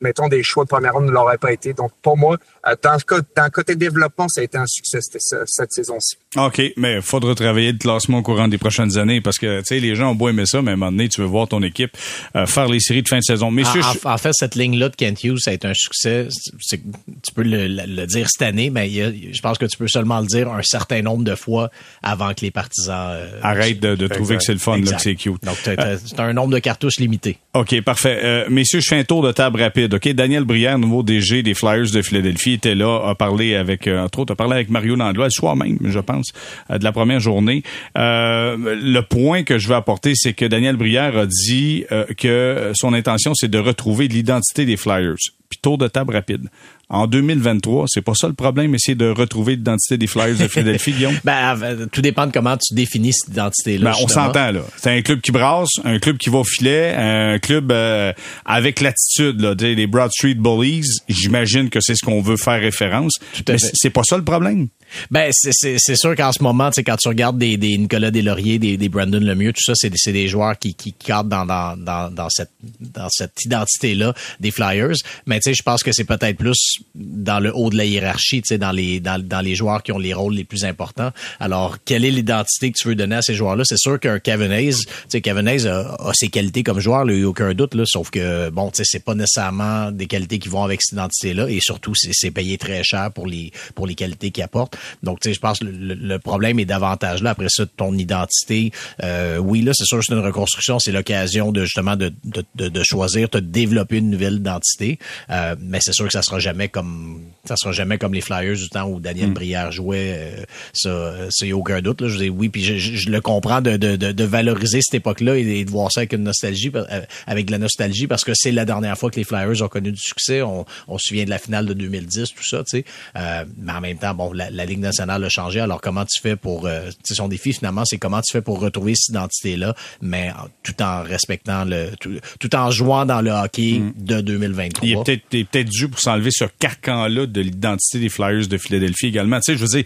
[0.00, 1.72] mettons, des choix de première ronde ne l'auraient pas été.
[1.72, 2.36] Donc, pour moi,
[2.66, 6.16] euh, dans le, côté développement, ça a été un succès cette, saison-ci.
[6.36, 9.66] OK, mais il faudra travailler le classement au courant des prochaines années parce que, tu
[9.66, 11.48] sais, les gens ont beau aimer ça, mais à un moment donné, tu veux voir
[11.48, 11.96] ton équipe
[12.36, 13.50] euh, faire les séries de fin de saison.
[13.50, 13.64] Mais
[14.04, 16.28] en, fait, cette ligne-là de Kent Hughes, ça a été un succès.
[16.68, 20.52] Tu peux le, dire cette année, mais je pense que tu peux seulement le dire
[20.52, 21.70] un certain nombre de fois
[22.02, 23.10] avant que les partisans...
[23.12, 25.42] Euh, Arrêtent de, trouver que c'est le fun, là, que c'est cute.
[25.44, 27.38] Donc, c'est un nombre de cartouches limité.
[27.54, 28.46] OK, parfait.
[28.48, 29.87] messieurs, je fais un tour de table rapide.
[29.88, 34.20] Daniel Brière, nouveau DG des Flyers de Philadelphie, était là, a parlé avec, euh, entre
[34.20, 36.32] autres, a parlé avec Mario Landlois le soir même, je pense,
[36.70, 37.62] euh, de la première journée.
[37.96, 41.84] Euh, le point que je veux apporter, c'est que Daniel Brière a dit
[42.16, 45.16] que son intention, c'est de retrouver l'identité des Flyers.
[45.48, 46.48] Puis tour de table rapide
[46.90, 47.86] en 2023.
[47.88, 51.18] C'est pas ça le problème, c'est de retrouver l'identité des Flyers de Philadelphie, Guillaume?
[51.24, 51.56] ben,
[51.92, 53.90] tout dépend de comment tu définis cette identité-là.
[53.90, 54.60] Ben, on s'entend, là.
[54.76, 58.12] C'est un club qui brasse, un club qui va au filet, un club euh,
[58.44, 59.54] avec l'attitude, là.
[59.58, 63.14] Les Broad Street Bullies, j'imagine que c'est ce qu'on veut faire référence.
[63.34, 64.68] Tout à mais c'est pas ça le problème.
[65.10, 68.88] Ben c'est sûr qu'en ce moment, quand tu regardes des, des Nicolas Deslauriers, des, des
[68.88, 72.50] Brandon Lemieux, tout ça, c'est des, joueurs qui, qui cadrent dans, dans, dans, dans cette
[72.80, 74.96] dans cette identité-là des Flyers.
[75.26, 79.00] Mais je pense que c'est peut-être plus dans le haut de la hiérarchie, dans les
[79.00, 81.10] dans, dans les joueurs qui ont les rôles les plus importants.
[81.40, 83.64] Alors, quelle est l'identité que tu veux donner à ces joueurs-là?
[83.64, 87.54] C'est sûr qu'un sais, Kevin Hayes a, ses qualités comme joueur, il n'y a aucun
[87.54, 87.84] doute là.
[87.86, 91.94] Sauf que bon, c'est pas nécessairement des qualités qui vont avec cette identité-là, et surtout,
[91.94, 94.76] c'est payé très cher pour les pour les qualités qu'il apporte.
[95.02, 97.30] Donc, tu sais, je pense que le, problème est davantage là.
[97.30, 98.72] Après ça, ton identité,
[99.02, 102.82] euh, oui, là, c'est sûr, c'est une reconstruction, c'est l'occasion de justement de, de, de,
[102.82, 104.98] choisir, de développer une nouvelle identité.
[105.30, 108.56] Euh, mais c'est sûr que ça sera jamais comme ça sera jamais comme les Flyers
[108.56, 109.34] du temps où Daniel mm.
[109.34, 110.14] Brière jouait.
[110.16, 112.02] Euh, ça, ça y a aucun doute.
[112.02, 112.08] Là.
[112.08, 115.64] Je dis oui, puis je, je, le comprends de, de, de, valoriser cette époque-là et,
[115.64, 118.64] de voir ça avec une nostalgie, euh, avec de la nostalgie, parce que c'est la
[118.64, 120.42] dernière fois que les Flyers ont connu du succès.
[120.42, 122.84] On, on se souvient de la finale de 2010, tout ça, tu sais.
[123.16, 125.60] Euh, mais en même temps, bon, la, la, Ligue nationale a changé.
[125.60, 128.94] Alors comment tu fais pour, euh, son défi finalement, c'est comment tu fais pour retrouver
[128.94, 133.92] cette identité-là, mais tout en respectant le, tout, en jouant dans le hockey mm.
[133.96, 134.88] de 2023.
[134.88, 139.06] Il est peut-être peut dû pour s'enlever ce carcan-là de l'identité des Flyers de Philadelphie
[139.06, 139.38] également.
[139.40, 139.84] Tu sais, je veux dire,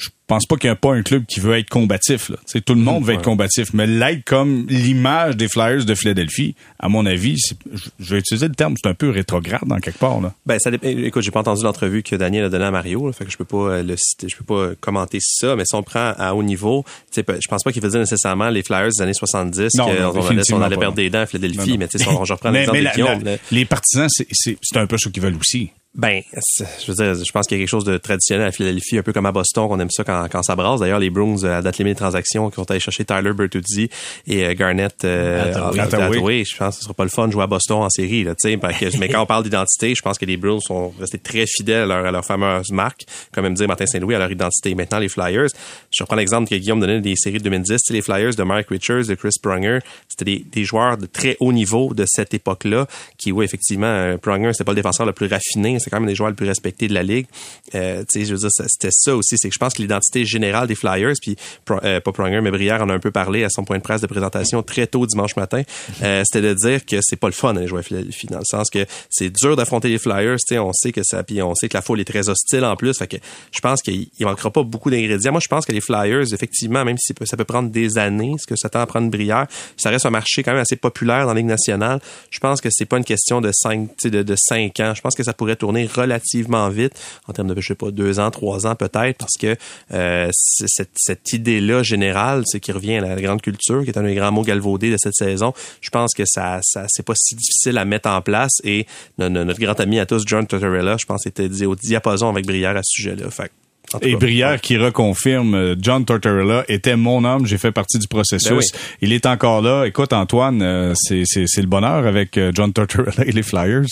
[0.00, 2.30] je pense pas qu'il n'y a pas un club qui veut être combatif.
[2.30, 2.36] Là.
[2.64, 6.88] tout le monde veut être combatif, mais l'être comme l'image des Flyers de Philadelphie, à
[6.88, 7.36] mon avis,
[7.98, 10.20] je vais utiliser le terme, c'est un peu rétrograde dans quelque part.
[10.20, 10.32] Là.
[10.46, 10.88] Ben ça dépend.
[10.88, 13.44] Écoute, j'ai pas entendu l'entrevue que Daniel a donnée à Mario, fait que je peux
[13.44, 15.54] pas euh, le citer, je peux pas commenter ça.
[15.56, 16.84] Mais si on prend à haut niveau,
[17.14, 20.62] je pense pas qu'il veut dire nécessairement les Flyers des années 70 qu'on allait, on
[20.62, 24.76] allait perdre des dents à Philadelphie, mais tu sais, je reprends l'exemple Les partisans, c'est
[24.76, 25.70] un peu ce qu'ils veulent aussi.
[25.96, 26.22] Ben,
[26.54, 29.02] je veux dire, je pense qu'il y a quelque chose de traditionnel à Philadelphie, un
[29.02, 30.78] peu comme à Boston, on aime ça quand, quand ça brasse.
[30.78, 33.90] D'ailleurs, les Bruins, euh, à date limite de transaction, qui ont allé chercher Tyler Bertuzzi
[34.28, 37.48] et euh, Garnett euh, Je pense que ce sera pas le fun de jouer à
[37.48, 38.98] Boston en série, là, tu sais.
[39.00, 41.86] mais quand on parle d'identité, je pense que les Bruins sont restés très fidèles à
[41.86, 43.00] leur, à leur fameuse marque,
[43.32, 44.76] comme me dire Martin Saint-Louis, à leur identité.
[44.76, 45.48] Maintenant, les Flyers,
[45.90, 49.06] je reprends l'exemple que Guillaume donnait des séries de 2010, les Flyers de Mark Richards,
[49.06, 52.86] de Chris Pronger, c'était des, des, joueurs de très haut niveau de cette époque-là,
[53.18, 56.14] qui, oui, effectivement, Pronger, c'était pas le défenseur le plus raffiné, c'est quand même des
[56.14, 57.26] joueurs les plus respecté de la ligue.
[57.74, 59.36] Euh, tu sais, je veux dire, c'était ça aussi.
[59.38, 61.36] C'est que je pense que l'identité générale des Flyers, puis
[61.70, 64.00] euh, pas Pronger, mais Brière en a un peu parlé à son point de presse
[64.00, 65.62] de présentation très tôt dimanche matin,
[66.02, 68.44] euh, c'était de dire que c'est pas le fun d'aller jouer à Philadelphie, dans le
[68.44, 70.36] sens que c'est dur d'affronter les Flyers.
[70.36, 72.64] Tu sais, on sait que ça, puis on sait que la foule est très hostile
[72.64, 72.98] en plus.
[73.52, 75.32] Je pense qu'il manquera pas beaucoup d'ingrédients.
[75.32, 78.46] Moi, je pense que les Flyers, effectivement, même si ça peut prendre des années, ce
[78.46, 81.34] que ça tend à prendre Brière, ça reste un marché quand même assez populaire dans
[81.34, 82.00] la Ligue nationale.
[82.30, 84.92] Je pense que c'est pas une question de cinq, de, de cinq ans.
[84.94, 86.92] Je pense que ça pourrait tourner relativement vite,
[87.28, 89.56] en termes de, je sais pas, deux ans, trois ans peut-être, parce que
[89.92, 94.02] euh, cette, cette idée-là générale, c'est qui revient à la grande culture, qui est un
[94.02, 95.52] des grands mots galvaudés de cette saison.
[95.80, 98.86] Je pense que ça, ça c'est pas si difficile à mettre en place et
[99.18, 102.76] notre, grand ami à tous, John Tortorella, je pense, était dit au diapason avec Brière
[102.76, 103.30] à ce sujet-là.
[103.30, 103.52] Fait
[104.02, 108.72] et Brière qui reconfirme, euh, John Tortorella était mon homme, j'ai fait partie du processus.
[108.72, 109.84] Ben Il est encore là.
[109.84, 113.86] Écoute, Antoine, euh, c'est le bonheur avec John Tortorella et les Flyers.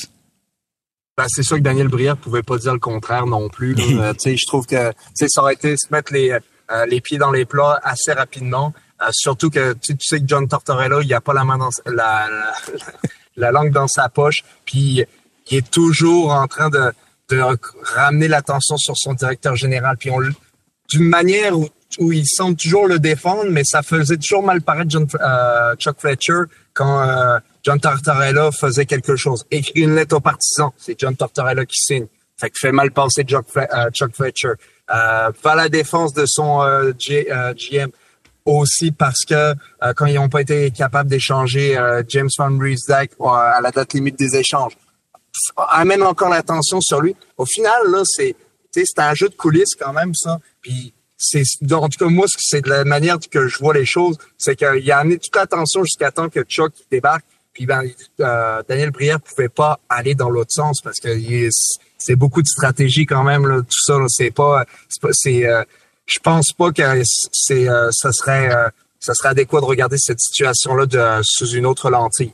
[1.19, 3.75] Ben, c'est sûr que Daniel Brière pouvait pas dire le contraire non plus.
[3.99, 7.45] Euh, je trouve que ça aurait été se mettre les, euh, les pieds dans les
[7.45, 8.73] plats assez rapidement.
[9.03, 12.29] Euh, surtout que tu, sais que John Tortorella, il a pas la main dans la,
[13.37, 15.05] la, langue dans sa poche, puis
[15.51, 16.93] il est toujours en train de,
[17.31, 17.43] de
[17.97, 19.97] ramener l'attention sur son directeur général.
[19.97, 24.45] Puis on d'une manière où, où il semble toujours le défendre, mais ça faisait toujours
[24.45, 25.09] mal paraître John,
[25.79, 26.43] Chuck Fletcher
[26.75, 29.45] quand John Tortorella faisait quelque chose.
[29.51, 30.71] Écrit une lettre aux partisans.
[30.79, 32.07] C'est John Tortorella qui signe.
[32.41, 34.53] Fait que fait mal penser Chuck, euh, Fletcher.
[34.91, 37.91] Euh, pas la défense de son euh, GM
[38.47, 39.53] aussi parce que
[39.97, 44.35] quand ils n'ont pas été capables d'échanger James Van Riesdyk à la date limite des
[44.37, 44.73] échanges,
[45.69, 47.15] amène encore l'attention sur lui.
[47.37, 48.35] Au final, là, c'est
[48.73, 50.39] c'est un jeu de coulisses quand même ça.
[50.63, 54.17] Puis c'est en tout cas moi c'est de la manière que je vois les choses,
[54.39, 57.27] c'est qu'il a amené toute l'attention jusqu'à temps que Chuck débarque
[57.59, 57.83] puis ben,
[58.21, 61.09] euh, Daniel Brière pouvait pas aller dans l'autre sens parce que
[61.99, 63.97] c'est beaucoup de stratégie quand même là, tout ça.
[64.07, 64.65] C'est pas,
[65.11, 65.65] c'est, euh,
[66.07, 67.03] je pense pas que
[67.33, 68.49] c'est, euh, ça serait,
[69.01, 72.33] ça serait adéquat de regarder cette situation-là de, sous une autre lentille.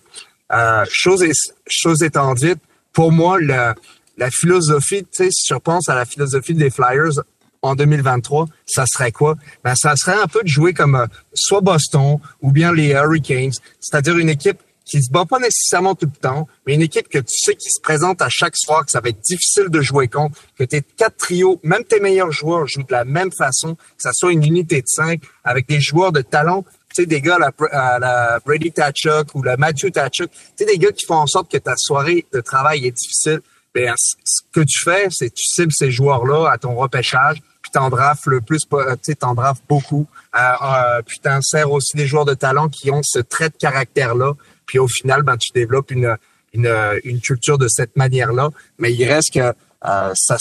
[0.90, 1.24] chose,
[1.66, 2.58] chose étant dite,
[2.92, 7.22] pour moi, la philosophie, tu sais, si je pense à la philosophie des Flyers
[7.62, 9.36] en 2023, ça serait quoi?
[9.64, 14.18] Ben, ça serait un peu de jouer comme soit Boston ou bien les Hurricanes, c'est-à-dire
[14.18, 17.34] une équipe qui se bat pas nécessairement tout le temps, mais une équipe que tu
[17.36, 20.38] sais qui se présente à chaque soir, que ça va être difficile de jouer contre,
[20.58, 24.12] que tes quatre trios, même tes meilleurs joueurs jouent de la même façon, que ça
[24.12, 26.64] soit une unité de cinq avec des joueurs de talent,
[26.94, 27.38] tu sais, des gars
[27.72, 31.26] à la, Brady Tachuk ou la Matthew Tachuk, tu sais, des gars qui font en
[31.26, 33.40] sorte que ta soirée de travail est difficile.
[33.74, 37.90] Ben, ce que tu fais, c'est tu cibles ces joueurs-là à ton repêchage, puis t'en
[37.90, 39.34] drafes le plus, tu sais, t'en
[39.68, 40.06] beaucoup,
[40.36, 43.56] euh, euh, puis t'en sers aussi des joueurs de talent qui ont ce trait de
[43.56, 44.34] caractère-là,
[44.66, 46.16] puis au final, ben, tu développes une,
[46.52, 48.50] une, une culture de cette manière-là.
[48.78, 49.52] Mais il reste que
[49.86, 50.36] euh, ça,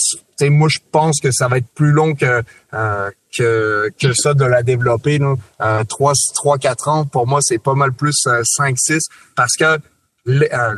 [0.49, 2.43] moi, je pense que ça va être plus long que
[2.73, 5.19] euh, que, que ça de la développer.
[5.61, 8.99] Euh, 3, 3, 4 ans, pour moi, c'est pas mal plus 5, euh, 6,
[9.35, 9.79] parce que
[10.27, 10.75] euh,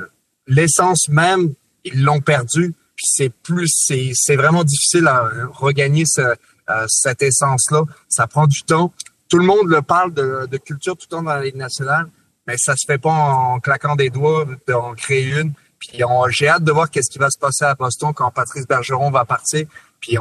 [0.48, 2.74] l'essence même, ils l'ont perdu.
[2.96, 7.84] Puis c'est plus, c'est, c'est vraiment difficile à regagner ce, euh, cette essence-là.
[8.08, 8.94] Ça prend du temps.
[9.30, 12.08] Tout le monde le parle de, de culture tout le temps dans la Ligue nationale,
[12.48, 15.54] mais ça se fait pas en claquant des doigts d'en créer une.
[15.80, 19.12] Puis j'ai hâte de voir qu'est-ce qui va se passer à Boston quand Patrice Bergeron
[19.12, 19.68] va partir.
[20.06, 20.18] Puis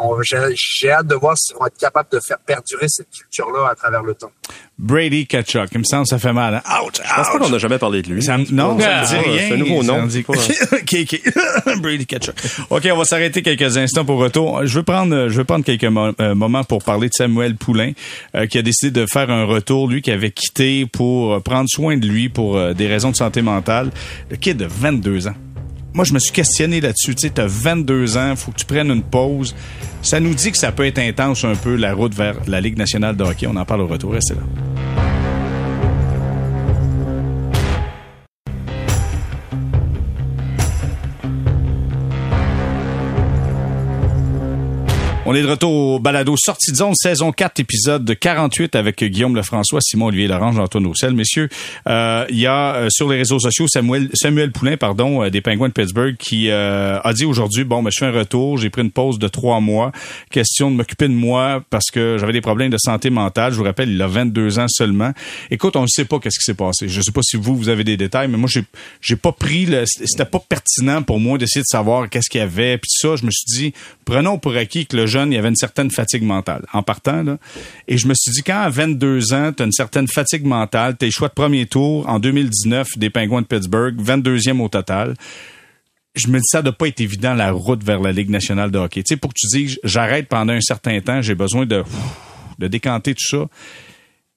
[0.80, 4.02] j'ai hâte de voir s'ils vont être capables de faire perdurer cette culture-là à travers
[4.02, 4.30] le temps.
[4.78, 6.54] Brady Ketchuk, il me semble que ça fait mal.
[6.54, 6.80] Hein?
[6.84, 8.22] Ouch, Je pense pas qu'on n'a jamais parlé de lui.
[8.22, 9.48] Ça, non, ça me dit rien.
[9.48, 10.06] C'est un nouveau nom.
[10.06, 10.24] Dit...
[11.80, 12.34] Brady Ketchuk.
[12.70, 14.64] OK, on va s'arrêter quelques instants pour retour.
[14.64, 17.92] Je veux prendre, je veux prendre quelques euh, moments pour parler de Samuel Poulain,
[18.34, 21.96] euh, qui a décidé de faire un retour, lui qui avait quitté pour prendre soin
[21.96, 23.90] de lui pour euh, des raisons de santé mentale.
[24.30, 25.34] Le kid de 22 ans
[25.94, 27.14] moi, je me suis questionné là-dessus.
[27.14, 29.54] Tu sais, as 22 ans, faut que tu prennes une pause.
[30.02, 32.76] Ça nous dit que ça peut être intense un peu la route vers la Ligue
[32.76, 33.46] nationale de hockey.
[33.46, 34.12] On en parle au retour.
[34.12, 34.42] Restez là.
[45.26, 49.34] On est de retour au balado Sortie de zone, saison 4, épisode 48 avec Guillaume
[49.34, 51.14] Lefrançois, Simon Olivier Lorange, Antoine Roussel.
[51.14, 51.48] Messieurs,
[51.88, 55.40] euh, il y a euh, sur les réseaux sociaux Samuel, Samuel Poulain, pardon, euh, des
[55.40, 58.82] Penguins de Pittsburgh, qui a dit aujourd'hui, bon, ben, je fais un retour, j'ai pris
[58.82, 59.92] une pause de trois mois,
[60.30, 63.52] question de m'occuper de moi parce que j'avais des problèmes de santé mentale.
[63.52, 65.12] Je vous rappelle, il a 22 ans seulement.
[65.50, 66.86] Écoute, on ne sait pas qu'est-ce qui s'est passé.
[66.86, 68.64] Je ne sais pas si vous, vous avez des détails, mais moi, j'ai,
[69.00, 72.44] j'ai pas pris le, c'était pas pertinent pour moi d'essayer de savoir qu'est-ce qu'il y
[72.44, 72.76] avait.
[72.76, 73.72] Puis ça, je me suis dit,
[74.04, 77.24] prenons pour acquis que le il y avait une certaine fatigue mentale en partant.
[77.88, 80.96] Et je me suis dit, quand à 22 ans, tu as une certaine fatigue mentale,
[80.96, 85.14] tes choix de premier tour en 2019 des Penguins de Pittsburgh, 22e au total,
[86.14, 88.78] je me dis ça doit pas être évident la route vers la Ligue nationale de
[88.78, 89.02] hockey.
[89.02, 91.82] Tu sais, pour que tu dises j'arrête pendant un certain temps, j'ai besoin de,
[92.58, 93.46] de décanter tout ça.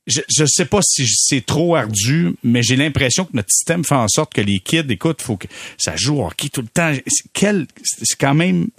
[0.07, 3.95] Je, je sais pas si c'est trop ardu, mais j'ai l'impression que notre système fait
[3.95, 5.47] en sorte que les kids, écoute, faut que
[5.77, 6.93] ça joue au hockey tout le temps.
[7.05, 8.69] C'est quand même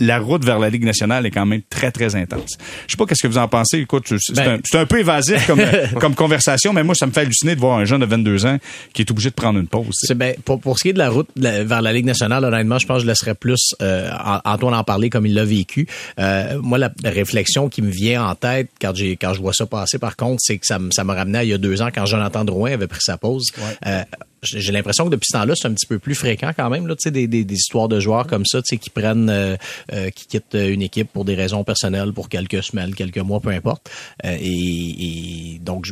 [0.00, 2.56] la route vers la Ligue nationale est quand même très, très intense.
[2.86, 3.78] Je sais pas qu'est-ce que vous en pensez.
[3.78, 5.62] Écoute, c'est ben, un, un, peu évasif comme,
[6.00, 8.58] comme conversation, mais moi, ça me fait halluciner de voir un jeune de 22 ans
[8.92, 9.94] qui est obligé de prendre une pause.
[10.14, 12.86] Ben, pour, pour ce qui est de la route vers la Ligue nationale, honnêtement, je
[12.86, 14.10] pense que je laisserais plus euh,
[14.44, 15.86] Antoine en parler comme il l'a vécu.
[16.18, 19.66] Euh, moi, la, réflexion qui me vient en tête quand j'ai quand je vois ça
[19.66, 21.88] passer, par contre, c'est que ça, ça me ramenait à il y a deux ans
[21.94, 23.50] quand Jonathan Drouin avait pris sa pause.
[23.86, 24.02] Euh,
[24.46, 26.94] j'ai l'impression que depuis ce temps-là, c'est un petit peu plus fréquent quand même, là,
[27.04, 29.56] des, des, des histoires de joueurs comme ça, qui prennent, euh,
[29.92, 33.50] euh, qui quittent une équipe pour des raisons personnelles, pour quelques semaines, quelques mois, peu
[33.50, 33.90] importe.
[34.24, 35.86] Euh, et, donc,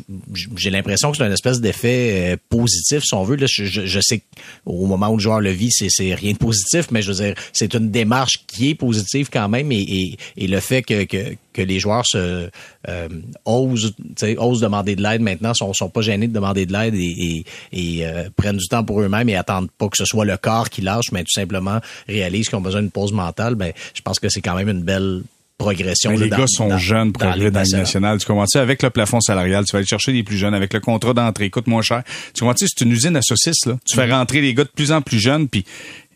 [0.57, 3.37] j'ai l'impression que c'est une espèce d'effet positif, si on veut.
[3.37, 4.23] Là, je, je, sais
[4.65, 7.35] qu'au moment où le joueur le vit, c'est rien de positif, mais je veux dire,
[7.53, 11.37] c'est une démarche qui est positive quand même, et, et, et le fait que, que,
[11.55, 12.51] que les joueurs se
[12.89, 13.09] euh,
[13.47, 13.95] osent,
[14.37, 18.07] osent demander de l'aide maintenant, sont, sont pas gênés de demander de l'aide et, et,
[18.07, 20.83] euh, prennent du temps pour eux-mêmes et attendent pas que ce soit le corps qui
[20.83, 23.55] lâche, mais tout simplement réalisent qu'ils ont besoin d'une pause mentale.
[23.55, 25.23] Ben, je pense que c'est quand même une belle
[25.57, 26.11] progression.
[26.11, 28.19] les gars sont jeunes pour arriver dans le national.
[28.19, 30.81] Tu commences avec le plafond salarial, tu vas aller chercher les plus jeunes avec le
[30.81, 32.03] contrat d'entrée, coûte moins cher.
[32.35, 33.79] Tu commences c'est une usine à saucisses là.
[33.85, 35.65] Tu fais rentrer les gars de plus en plus jeunes puis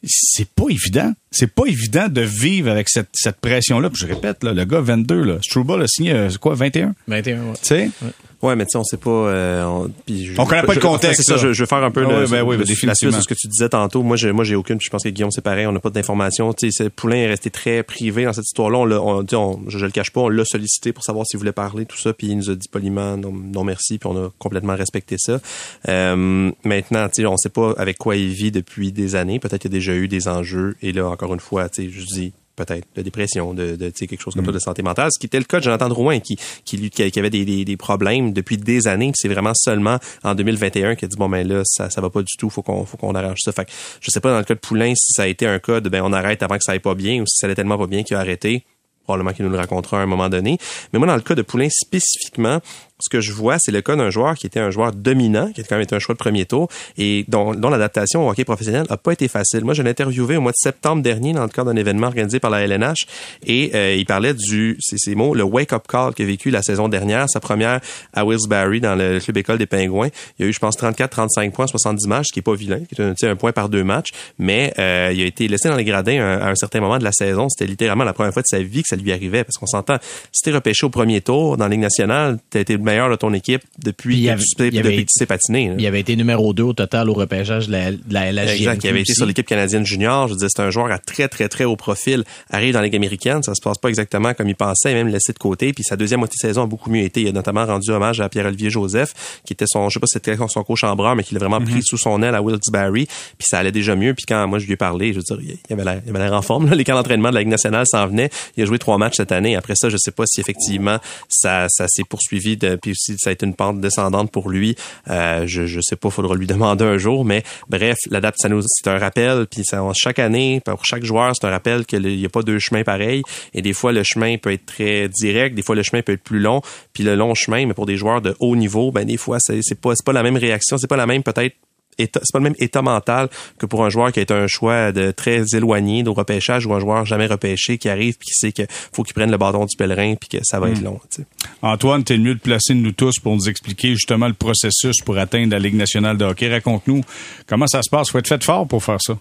[0.05, 1.13] c'est pas évident.
[1.31, 3.91] C'est pas évident de vivre avec cette, cette pression-là.
[3.95, 6.95] je répète, là, le gars 22, là, Struble a signé, euh, quoi, 21?
[7.07, 7.53] 21, ouais.
[7.61, 7.91] Tu sais?
[8.03, 8.11] Ouais.
[8.43, 9.11] Mais tu sais, on sait pas.
[9.11, 9.91] Euh, on,
[10.39, 11.23] on connaît pas le contexte.
[11.23, 11.37] C'est ça.
[11.37, 13.35] Je, je, veux faire un peu ah, le, ben oui, la suite de ce que
[13.35, 14.03] tu disais tantôt.
[14.03, 14.81] Moi, j'ai, moi, j'ai aucune.
[14.81, 15.67] Je pense que Guillaume, c'est pareil.
[15.67, 16.53] On n'a pas d'informations.
[16.53, 18.79] Tu sais, Poulain est resté très privé dans cette histoire-là.
[18.79, 20.21] On, on, on, je, je le cache pas.
[20.21, 22.13] On l'a sollicité pour savoir s'il voulait parler, tout ça.
[22.13, 23.99] Puis il nous a dit poliment non, non merci.
[23.99, 25.41] Puis on a complètement respecté ça.
[25.89, 29.41] Euh, maintenant, tu sais, on sait pas avec quoi il vit depuis des années.
[29.41, 30.77] Peut-être qu'il y a déjà eu des enjeux.
[30.81, 32.33] Et là, encore une fois, tu sais, je dis
[32.65, 34.55] peut-être de dépression, de, de quelque chose comme ça, mm.
[34.55, 37.31] de santé mentale, ce qui était le cas de Jonathan Drouin, qui, qui, qui avait
[37.31, 41.17] des, des, des problèmes depuis des années, c'est vraiment seulement en 2021 qu'il a dit,
[41.17, 43.53] bon, ben là, ça, ça va pas du tout, faut qu'on, faut qu'on arrange ça.
[43.53, 45.59] Fait que, je sais pas dans le cas de Poulain si ça a été un
[45.59, 47.55] cas de, ben, on arrête avant que ça aille pas bien, ou si ça allait
[47.55, 48.65] tellement pas bien qu'il a arrêté
[49.05, 50.59] probablement qu'il nous le racontera à un moment donné.
[50.93, 52.61] Mais moi, dans le cas de Poulain spécifiquement,
[53.01, 55.61] ce que je vois, c'est le cas d'un joueur qui était un joueur dominant, qui
[55.61, 58.45] a quand même été un choix de premier tour, et dont, dont l'adaptation au hockey
[58.45, 59.65] professionnel a pas été facile.
[59.65, 62.41] Moi, je l'ai interviewé au mois de septembre dernier dans le cadre d'un événement organisé
[62.41, 63.07] par la LNH,
[63.47, 66.89] et euh, il parlait du, c'est ces mots, le wake-up call qu'a vécu la saison
[66.89, 67.81] dernière, sa première
[68.13, 70.09] à Willsbury dans le club école des Pingouins.
[70.39, 72.55] Il y a eu, je pense, 34, 35 points, 70 matchs, ce qui est pas
[72.55, 75.69] vilain, qui est un, un point par deux matchs, mais euh, il a été laissé
[75.69, 77.49] dans les gradins à, un certain moment de la saison.
[77.49, 79.99] C'était littéralement la première fois de sa vie que ça lui arrivait, parce qu'on s'entend,
[80.33, 83.33] si t'es repêché au premier tour dans la Ligue nationale, t'as été meilleur de ton
[83.35, 85.73] équipe depuis que tu sais patiner.
[85.79, 88.83] Il avait été numéro 2 au total au repêchage de la, de la Exact.
[88.85, 90.29] Il avait été sur l'équipe canadienne junior.
[90.29, 92.25] Je dire, c'est un joueur à très, très, très haut profil.
[92.51, 93.43] Arrive dans la Ligue américaine.
[93.43, 95.73] Ça se passe pas exactement comme il pensait, même laissé de côté.
[95.73, 97.23] Puis sa deuxième moitié de saison a beaucoup mieux été.
[97.23, 100.15] Il a notamment rendu hommage à Pierre-Olivier Joseph, qui était son, je sais pas si
[100.15, 101.83] c'était son coach en bras, mais qui l'a vraiment pris mhm.
[101.83, 102.93] sous son aile à Wilkes-Barre.
[102.93, 103.07] Puis
[103.41, 104.15] ça allait déjà mieux.
[104.15, 106.73] Puis quand moi je lui ai parlé, je veux dire, il avait l'air, en forme.
[106.73, 108.31] Les camps d'entraînement de la Ligue nationale s'en venaient.
[108.57, 109.57] Il a joué trois matchs cette année.
[109.57, 112.57] Après ça, je sais pas si effectivement ça, ça s'est poursuivi.
[112.57, 114.77] De, puis aussi ça a été une pente descendante pour lui.
[115.09, 117.25] Euh, je, je sais pas, faudra lui demander un jour.
[117.25, 119.47] Mais bref, l'adaptation, c'est un rappel.
[119.51, 122.59] Puis ça, chaque année, pour chaque joueur, c'est un rappel qu'il n'y a pas deux
[122.59, 123.23] chemins pareils.
[123.55, 125.55] Et des fois, le chemin peut être très direct.
[125.55, 126.61] Des fois, le chemin peut être plus long.
[126.93, 129.81] Puis le long chemin, mais pour des joueurs de haut niveau, ben des fois, c'est
[129.81, 130.79] pas, c'est pas la même réaction.
[130.79, 131.57] C'est pas la même peut-être
[131.99, 133.29] c'est pas le même état mental
[133.59, 136.75] que pour un joueur qui a été un choix de très éloigné de repêchage ou
[136.75, 139.65] un joueur jamais repêché qui arrive puis qui sait qu'il faut qu'il prenne le bâton
[139.65, 140.85] du pèlerin puis que ça va être hmm.
[140.85, 141.01] long.
[141.11, 141.25] T'sais.
[141.63, 145.53] Antoine, t'es mieux de placer nous tous pour nous expliquer justement le processus pour atteindre
[145.53, 146.49] la Ligue nationale de hockey.
[146.49, 147.03] Raconte-nous
[147.47, 148.11] comment ça se passe.
[148.11, 149.19] Faut être fait fort pour faire ça.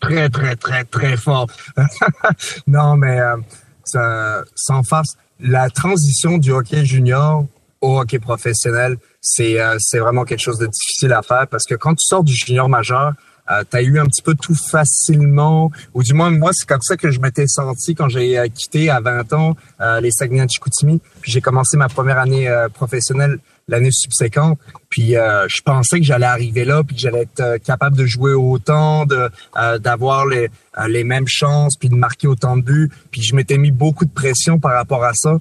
[0.00, 1.46] très, très, très, très fort.
[2.66, 3.36] non, mais euh,
[3.84, 7.46] ça, sans face, la transition du hockey junior
[7.80, 11.94] au hockey professionnel, c'est euh, vraiment quelque chose de difficile à faire parce que quand
[11.94, 13.14] tu sors du junior majeur,
[13.50, 16.80] euh, tu as eu un petit peu tout facilement, ou du moins moi c'est comme
[16.80, 21.00] ça que je m'étais senti quand j'ai euh, quitté à 20 ans euh, les Saguenay-Chicoutimi,
[21.20, 24.58] puis j'ai commencé ma première année professionnelle l'année subséquente.
[24.88, 29.06] Puis je pensais que j'allais arriver là, puis que j'allais être capable de jouer autant,
[29.06, 29.30] de
[29.78, 30.50] d'avoir les
[30.88, 32.90] les mêmes chances, puis de marquer autant de buts.
[33.10, 35.38] Puis je m'étais mis beaucoup de pression par rapport à ça.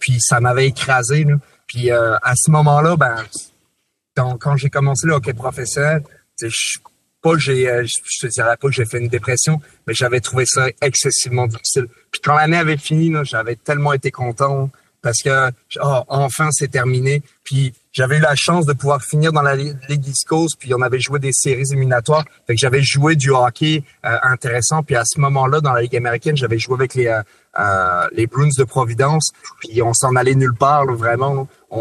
[0.00, 1.24] puis ça m'avait écrasé.
[1.24, 1.34] Là.
[1.66, 3.16] Puis à ce moment-là, ben
[4.16, 6.02] quand j'ai commencé le hockey professionnel,
[6.40, 6.78] je
[7.22, 10.44] pas j'ai, euh, je te dirais pas que j'ai fait une dépression, mais j'avais trouvé
[10.46, 11.86] ça excessivement difficile.
[12.10, 14.70] Puis quand l'année avait fini, j'avais tellement été content
[15.02, 15.50] parce que
[15.82, 17.22] oh, enfin c'est terminé.
[17.44, 20.82] Puis j'avais eu la chance de pouvoir finir dans la Ligue East Coast, puis on
[20.82, 22.24] avait joué des séries éliminatoires.
[22.46, 24.82] Fait que j'avais joué du hockey euh, intéressant.
[24.82, 27.22] Puis à ce moment-là, dans la Ligue américaine, j'avais joué avec les euh,
[27.58, 29.30] euh les Bruins de Providence.
[29.60, 31.48] Puis on s'en allait nulle part, vraiment.
[31.70, 31.80] On,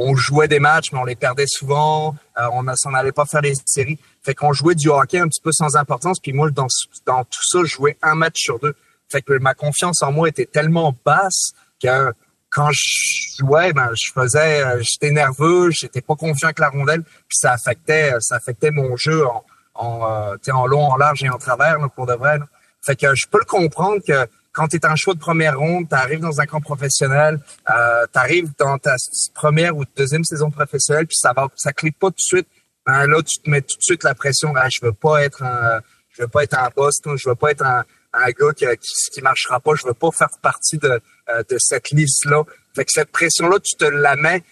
[0.00, 2.14] on, jouait des matchs, mais on les perdait souvent.
[2.36, 3.98] on s'en allait pas faire les séries.
[4.22, 6.18] Fait qu'on jouait du hockey un petit peu sans importance.
[6.20, 6.66] Puis moi, dans,
[7.06, 8.74] dans tout ça, je jouais un match sur deux.
[9.10, 11.52] Fait que ma confiance en moi était tellement basse
[11.82, 12.12] que
[12.50, 17.02] quand je jouais, ben, je faisais, euh, j'étais nerveux, j'étais pas confiant avec la rondelle,
[17.02, 19.44] puis ça affectait, ça affectait mon jeu en,
[19.74, 22.38] en, euh, en long, en large et en travers, pour de vrai.
[22.80, 25.88] Fait que je peux le comprendre que quand tu es en choix de première ronde,
[25.88, 28.94] tu arrives dans un camp professionnel, euh, tu arrives dans ta
[29.34, 32.48] première ou deuxième saison professionnelle, puis ça va, ça clique pas tout de suite.
[32.86, 34.54] Ben, là, tu te mets tout de suite la pression.
[34.56, 35.80] Ah, je veux pas être un,
[36.10, 39.10] je veux pas être un boss, je veux pas être un, un gars qui, qui,
[39.12, 39.74] qui marchera pas.
[39.74, 41.00] Je veux pas faire partie de,
[41.30, 42.44] euh, de cette liste-là.
[42.76, 44.42] Fait que cette pression-là, tu te la mets.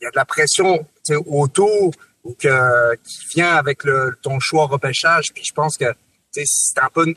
[0.00, 0.86] Il y a de la pression
[1.26, 1.90] autour
[2.24, 5.26] ou que, qui vient avec le, ton choix repêchage.
[5.34, 5.92] Puis je pense que
[6.32, 7.14] c'est un peu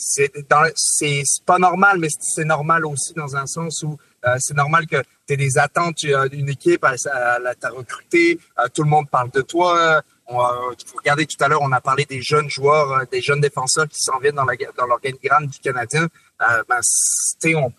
[0.00, 4.96] c'est pas normal, mais c'est normal aussi dans un sens où euh, c'est normal que
[5.26, 9.40] tu aies des attentes d'une équipe, à t'a recruté, euh, tout le monde parle de
[9.42, 13.20] toi, on, euh, regardez tout à l'heure, on a parlé des jeunes joueurs, euh, des
[13.20, 14.46] jeunes défenseurs qui s'en viennent dans,
[14.76, 16.06] dans l'organigramme du Canadien.
[16.42, 16.80] Euh, ben,
[17.56, 17.72] on,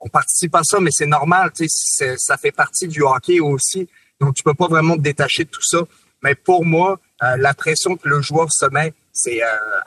[0.00, 3.88] on participe à ça, mais c'est normal, ça fait partie du hockey aussi.
[4.20, 5.78] Donc, tu peux pas vraiment te détacher de tout ça.
[6.22, 9.40] Mais pour moi, euh, la pression que le joueur se met, c'est,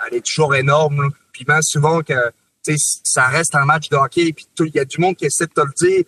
[0.08, 1.12] elle est toujours énorme.
[1.29, 2.32] Puis même souvent que
[3.04, 5.54] ça reste un match de hockey, puis il y a du monde qui essaie de
[5.54, 6.04] te le dire,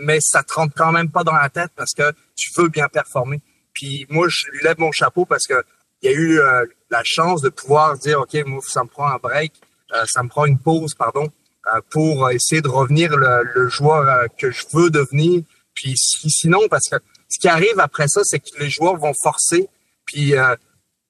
[0.00, 2.88] mais ça te rentre quand même pas dans la tête parce que tu veux bien
[2.88, 3.40] performer.
[3.72, 5.62] Puis moi, je lui lève mon chapeau parce que
[6.04, 9.06] il y a eu euh, la chance de pouvoir dire, OK, moi, ça me prend
[9.06, 9.52] un break,
[9.94, 11.28] euh, ça me prend une pause, pardon,
[11.74, 15.42] euh, pour essayer de revenir le, le joueur que je veux devenir.
[15.72, 16.96] Puis sinon, parce que
[17.28, 19.68] ce qui arrive après ça, c'est que les joueurs vont forcer,
[20.04, 20.34] puis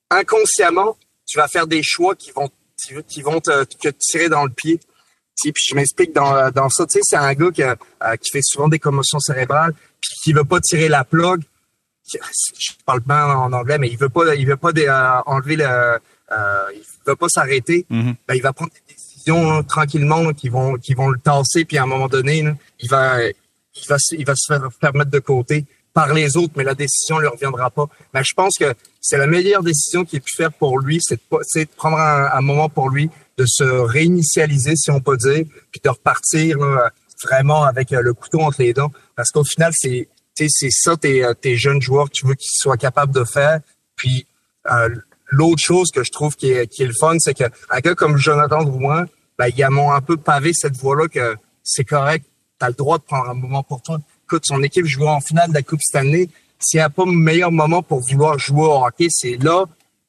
[0.09, 0.97] inconsciemment,
[1.27, 2.49] tu vas faire des choix qui vont
[3.07, 4.79] qui vont te, te tirer dans le pied.
[5.41, 6.85] Puis je m'explique dans, dans ça.
[6.85, 7.61] Tu sais, c'est un gars qui,
[8.21, 11.41] qui fait souvent des commotions cérébrales, puis qui veut pas tirer la plug,
[12.07, 15.65] je parle pas en anglais, mais il veut pas, il veut pas euh, enlever le,
[15.65, 17.85] euh, il veut pas s'arrêter.
[17.89, 18.15] Mm-hmm.
[18.27, 21.83] ben, il va prendre des décisions tranquillement qui vont, qui vont le tasser, puis à
[21.83, 22.45] un moment donné,
[22.79, 25.65] il va, il va, il va se faire, faire mettre de côté
[25.95, 27.87] par les autres, mais la décision ne lui reviendra pas.
[28.13, 31.15] Mais je pense que c'est la meilleure décision qu'il ait pu faire pour lui, c'est
[31.15, 35.81] de, de, prendre un, moment pour lui, de se réinitialiser, si on peut dire, puis
[35.83, 36.57] de repartir
[37.23, 38.91] vraiment avec euh, le couteau entre les dents.
[39.15, 42.75] Parce qu'au final, c'est c'est ça tes, euh, tes jeunes joueurs tu veux qu'ils soient
[42.75, 43.61] capables de faire.
[43.95, 44.27] Puis
[44.69, 44.89] euh,
[45.27, 47.95] l'autre chose que je trouve qui est, qui est le fun, c'est que un gars
[47.95, 49.05] comme Jonathan Drouin,
[49.39, 52.25] ben, il a un peu pavé cette voie-là que c'est correct,
[52.59, 53.99] tu as le droit de prendre un moment pour toi.
[54.25, 56.29] Écoute, son équipe jouait en finale de la Coupe Stanley.
[56.59, 59.65] S'il n'y a pas de meilleur moment pour vouloir jouer au hockey, c'est là.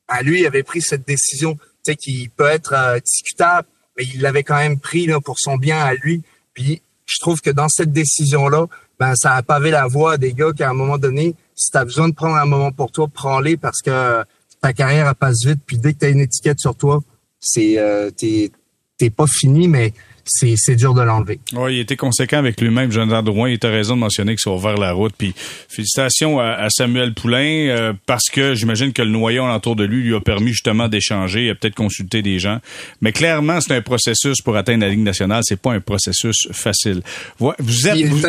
[0.09, 4.05] À lui, il avait pris cette décision, tu sais, qui peut être euh, discutable, mais
[4.05, 6.23] il l'avait quand même pris pour son bien à lui.
[6.55, 8.67] Puis je trouve que dans cette décision-là,
[8.99, 11.71] ben ça a pavé la voie à des gars qui, à un moment donné, si
[11.71, 14.25] tu as besoin de prendre un moment pour toi, prends-les parce que
[14.63, 15.61] ta carrière passe vite.
[15.67, 17.03] Puis dès que tu as une étiquette sur toi,
[17.41, 19.93] c'est euh, t'es pas fini, mais
[20.27, 21.39] c'est dur de l'enlever.
[21.53, 23.49] Oui, il était conséquent avec lui-même, Jonathan Drouin.
[23.49, 25.15] Il était raison de mentionner qu'ils sont ouvert la route.
[25.17, 25.35] Puis
[25.69, 30.15] félicitations à, Samuel Poulain euh, parce que j'imagine que le noyau autour de lui lui
[30.15, 32.59] a permis justement d'échanger, peut-être consulter des gens.
[33.01, 35.43] Mais clairement, c'est un processus pour atteindre la Ligue nationale.
[35.45, 37.03] C'est pas un processus facile.
[37.39, 38.07] Vous êtes...
[38.07, 38.23] Vous...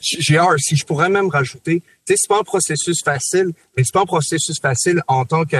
[0.00, 4.02] si je pourrais même rajouter, tu sais, c'est pas un processus facile, mais c'est pas
[4.02, 5.56] un processus facile en tant que,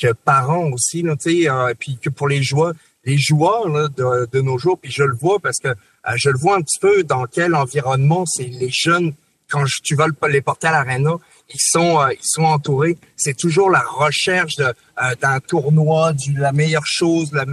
[0.00, 2.72] que parent aussi, tu sais, euh, puis que pour les joueurs,
[3.04, 6.38] les joueurs de, de, nos jours, puis je le vois parce que euh, je le
[6.38, 9.14] vois un petit peu dans quel environnement c'est les jeunes
[9.50, 11.16] quand tu vas les porter à l'arena,
[11.52, 12.96] ils sont euh, ils sont entourés.
[13.16, 17.30] C'est toujours la recherche de euh, d'un tournoi, du la meilleure chose.
[17.32, 17.44] La,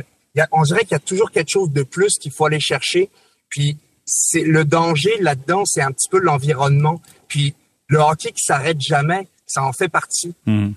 [0.51, 3.09] on dirait qu'il y a toujours quelque chose de plus qu'il faut aller chercher.
[3.49, 7.01] Puis c'est le danger là-dedans, c'est un petit peu l'environnement.
[7.27, 7.53] Puis
[7.87, 10.33] le hockey qui s'arrête jamais, ça en fait partie.
[10.45, 10.71] Mmh.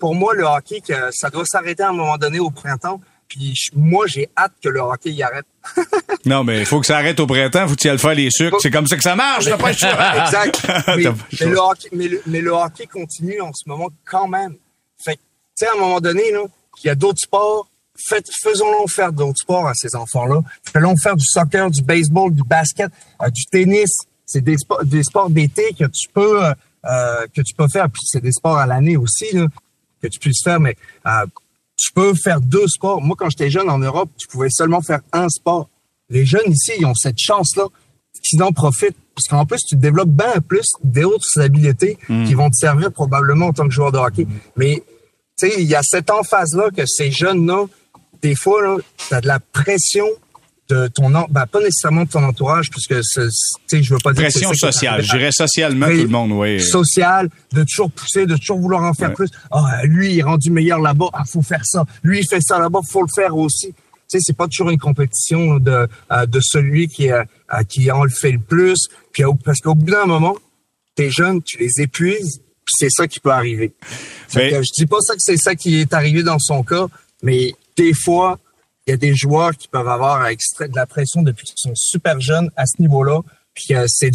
[0.00, 3.00] pour moi, le hockey, ça doit s'arrêter à un moment donné au printemps.
[3.30, 5.46] Puis moi, j'ai hâte que le hockey y arrête.
[6.26, 7.68] non, mais il faut que ça arrête au printemps.
[7.68, 8.58] Faut que tu ailles faire les sucres.
[8.60, 9.44] C'est comme ça que ça marche.
[9.46, 10.66] T'as pas exact.
[10.88, 14.56] Mais, le hockey, mais, le, hockey continue en ce moment quand même.
[15.02, 15.20] Fait tu
[15.54, 16.42] sais, à un moment donné, là,
[16.82, 17.68] il y a d'autres sports.
[17.96, 20.40] faisons-le faire d'autres sports à ces enfants-là.
[20.72, 22.90] Faisons faire du soccer, du baseball, du basket,
[23.22, 23.92] euh, du tennis.
[24.26, 26.52] C'est des, sports, des sports d'été que tu peux euh,
[26.84, 27.88] euh, que tu peux faire.
[27.90, 29.46] Puis c'est des sports à l'année aussi là,
[30.02, 30.58] que tu puisses faire.
[30.58, 30.76] Mais
[31.80, 33.00] tu peux faire deux sports.
[33.00, 35.70] Moi, quand j'étais jeune en Europe, tu pouvais seulement faire un sport.
[36.10, 37.64] Les jeunes ici, ils ont cette chance-là
[38.22, 38.96] qu'ils en profitent.
[39.14, 42.26] Parce qu'en plus, tu développes bien plus d'autres habiletés hmm.
[42.26, 44.26] qui vont te servir probablement en tant que joueur de hockey.
[44.56, 44.82] Mais,
[45.38, 47.64] tu sais, il y a cette emphase-là que ces jeunes-là,
[48.20, 48.76] des fois,
[49.08, 50.06] tu as de la pression
[50.70, 53.28] de ton ben, pas nécessairement de ton entourage puisque tu
[53.66, 55.02] sais je veux pas dire pression sociale.
[55.02, 56.60] je dirais socialement tout le monde oui.
[56.60, 59.28] Social de toujours pousser de toujours vouloir en faire plus.
[59.50, 61.08] Ah lui il est rendu meilleur là-bas.
[61.12, 61.84] Ah faut faire ça.
[62.02, 63.68] Lui il fait ça là-bas faut le faire aussi.
[63.68, 63.74] Tu
[64.08, 67.24] sais c'est pas toujours une compétition de euh, de celui qui euh,
[67.68, 68.88] qui en le fait le plus.
[69.12, 70.36] Puis parce qu'au bout d'un moment
[70.94, 73.72] t'es jeune tu les épuises puis c'est ça qui peut arriver.
[74.36, 74.50] Mais...
[74.50, 76.86] je dis pas ça que c'est ça qui est arrivé dans son cas
[77.22, 78.38] mais des fois
[78.90, 82.20] il y a des joueurs qui peuvent avoir de la pression depuis qu'ils sont super
[82.20, 83.20] jeunes à ce niveau-là,
[83.54, 84.10] puis c'est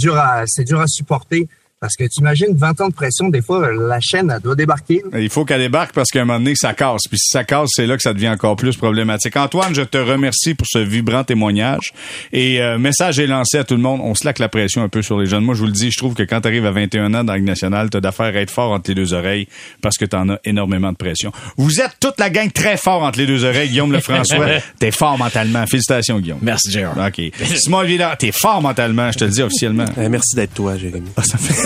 [0.45, 1.47] c'est dur à supporter.
[1.81, 5.03] Parce que tu imagines 20 ans de pression, des fois, la chaîne, elle doit débarquer.
[5.13, 7.01] Il faut qu'elle débarque parce qu'à un moment donné, ça casse.
[7.09, 9.35] Puis si ça casse, c'est là que ça devient encore plus problématique.
[9.35, 11.93] Antoine, je te remercie pour ce vibrant témoignage.
[12.31, 13.99] Et euh, message est lancé à tout le monde.
[14.01, 15.43] On se laque la pression un peu sur les jeunes.
[15.43, 17.33] Moi, je vous le dis, je trouve que quand tu arrives à 21 ans dans
[17.33, 19.47] la Ligue nationale, tu as d'affaires à être fort entre les deux oreilles
[19.81, 21.33] parce que tu en as énormément de pression.
[21.57, 23.67] Vous êtes toute la gang très fort entre les deux oreilles.
[23.67, 24.47] Guillaume Lefrançois,
[24.79, 25.67] t'es fort mentalement.
[25.67, 26.39] Félicitations, Guillaume.
[26.41, 26.97] Merci, Gérard.
[27.05, 27.21] OK.
[27.57, 29.85] Simon Villard, t'es fort mentalement, je te le dis officiellement.
[29.99, 31.09] Eh, merci d'être toi, Jérémy.
[31.17, 31.64] Ah, ça fait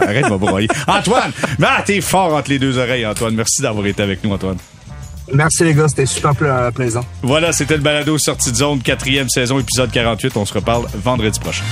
[0.00, 0.68] Arrête, ma broyer.
[0.86, 1.32] Antoine,
[1.62, 3.34] ah, t'es fort entre les deux oreilles, Antoine.
[3.34, 4.58] Merci d'avoir été avec nous, Antoine.
[5.32, 6.34] Merci les gars, c'était super
[6.72, 7.04] plaisant.
[7.22, 10.36] Voilà, c'était le balado sortie de zone, quatrième saison, épisode 48.
[10.36, 11.64] On se reparle vendredi prochain.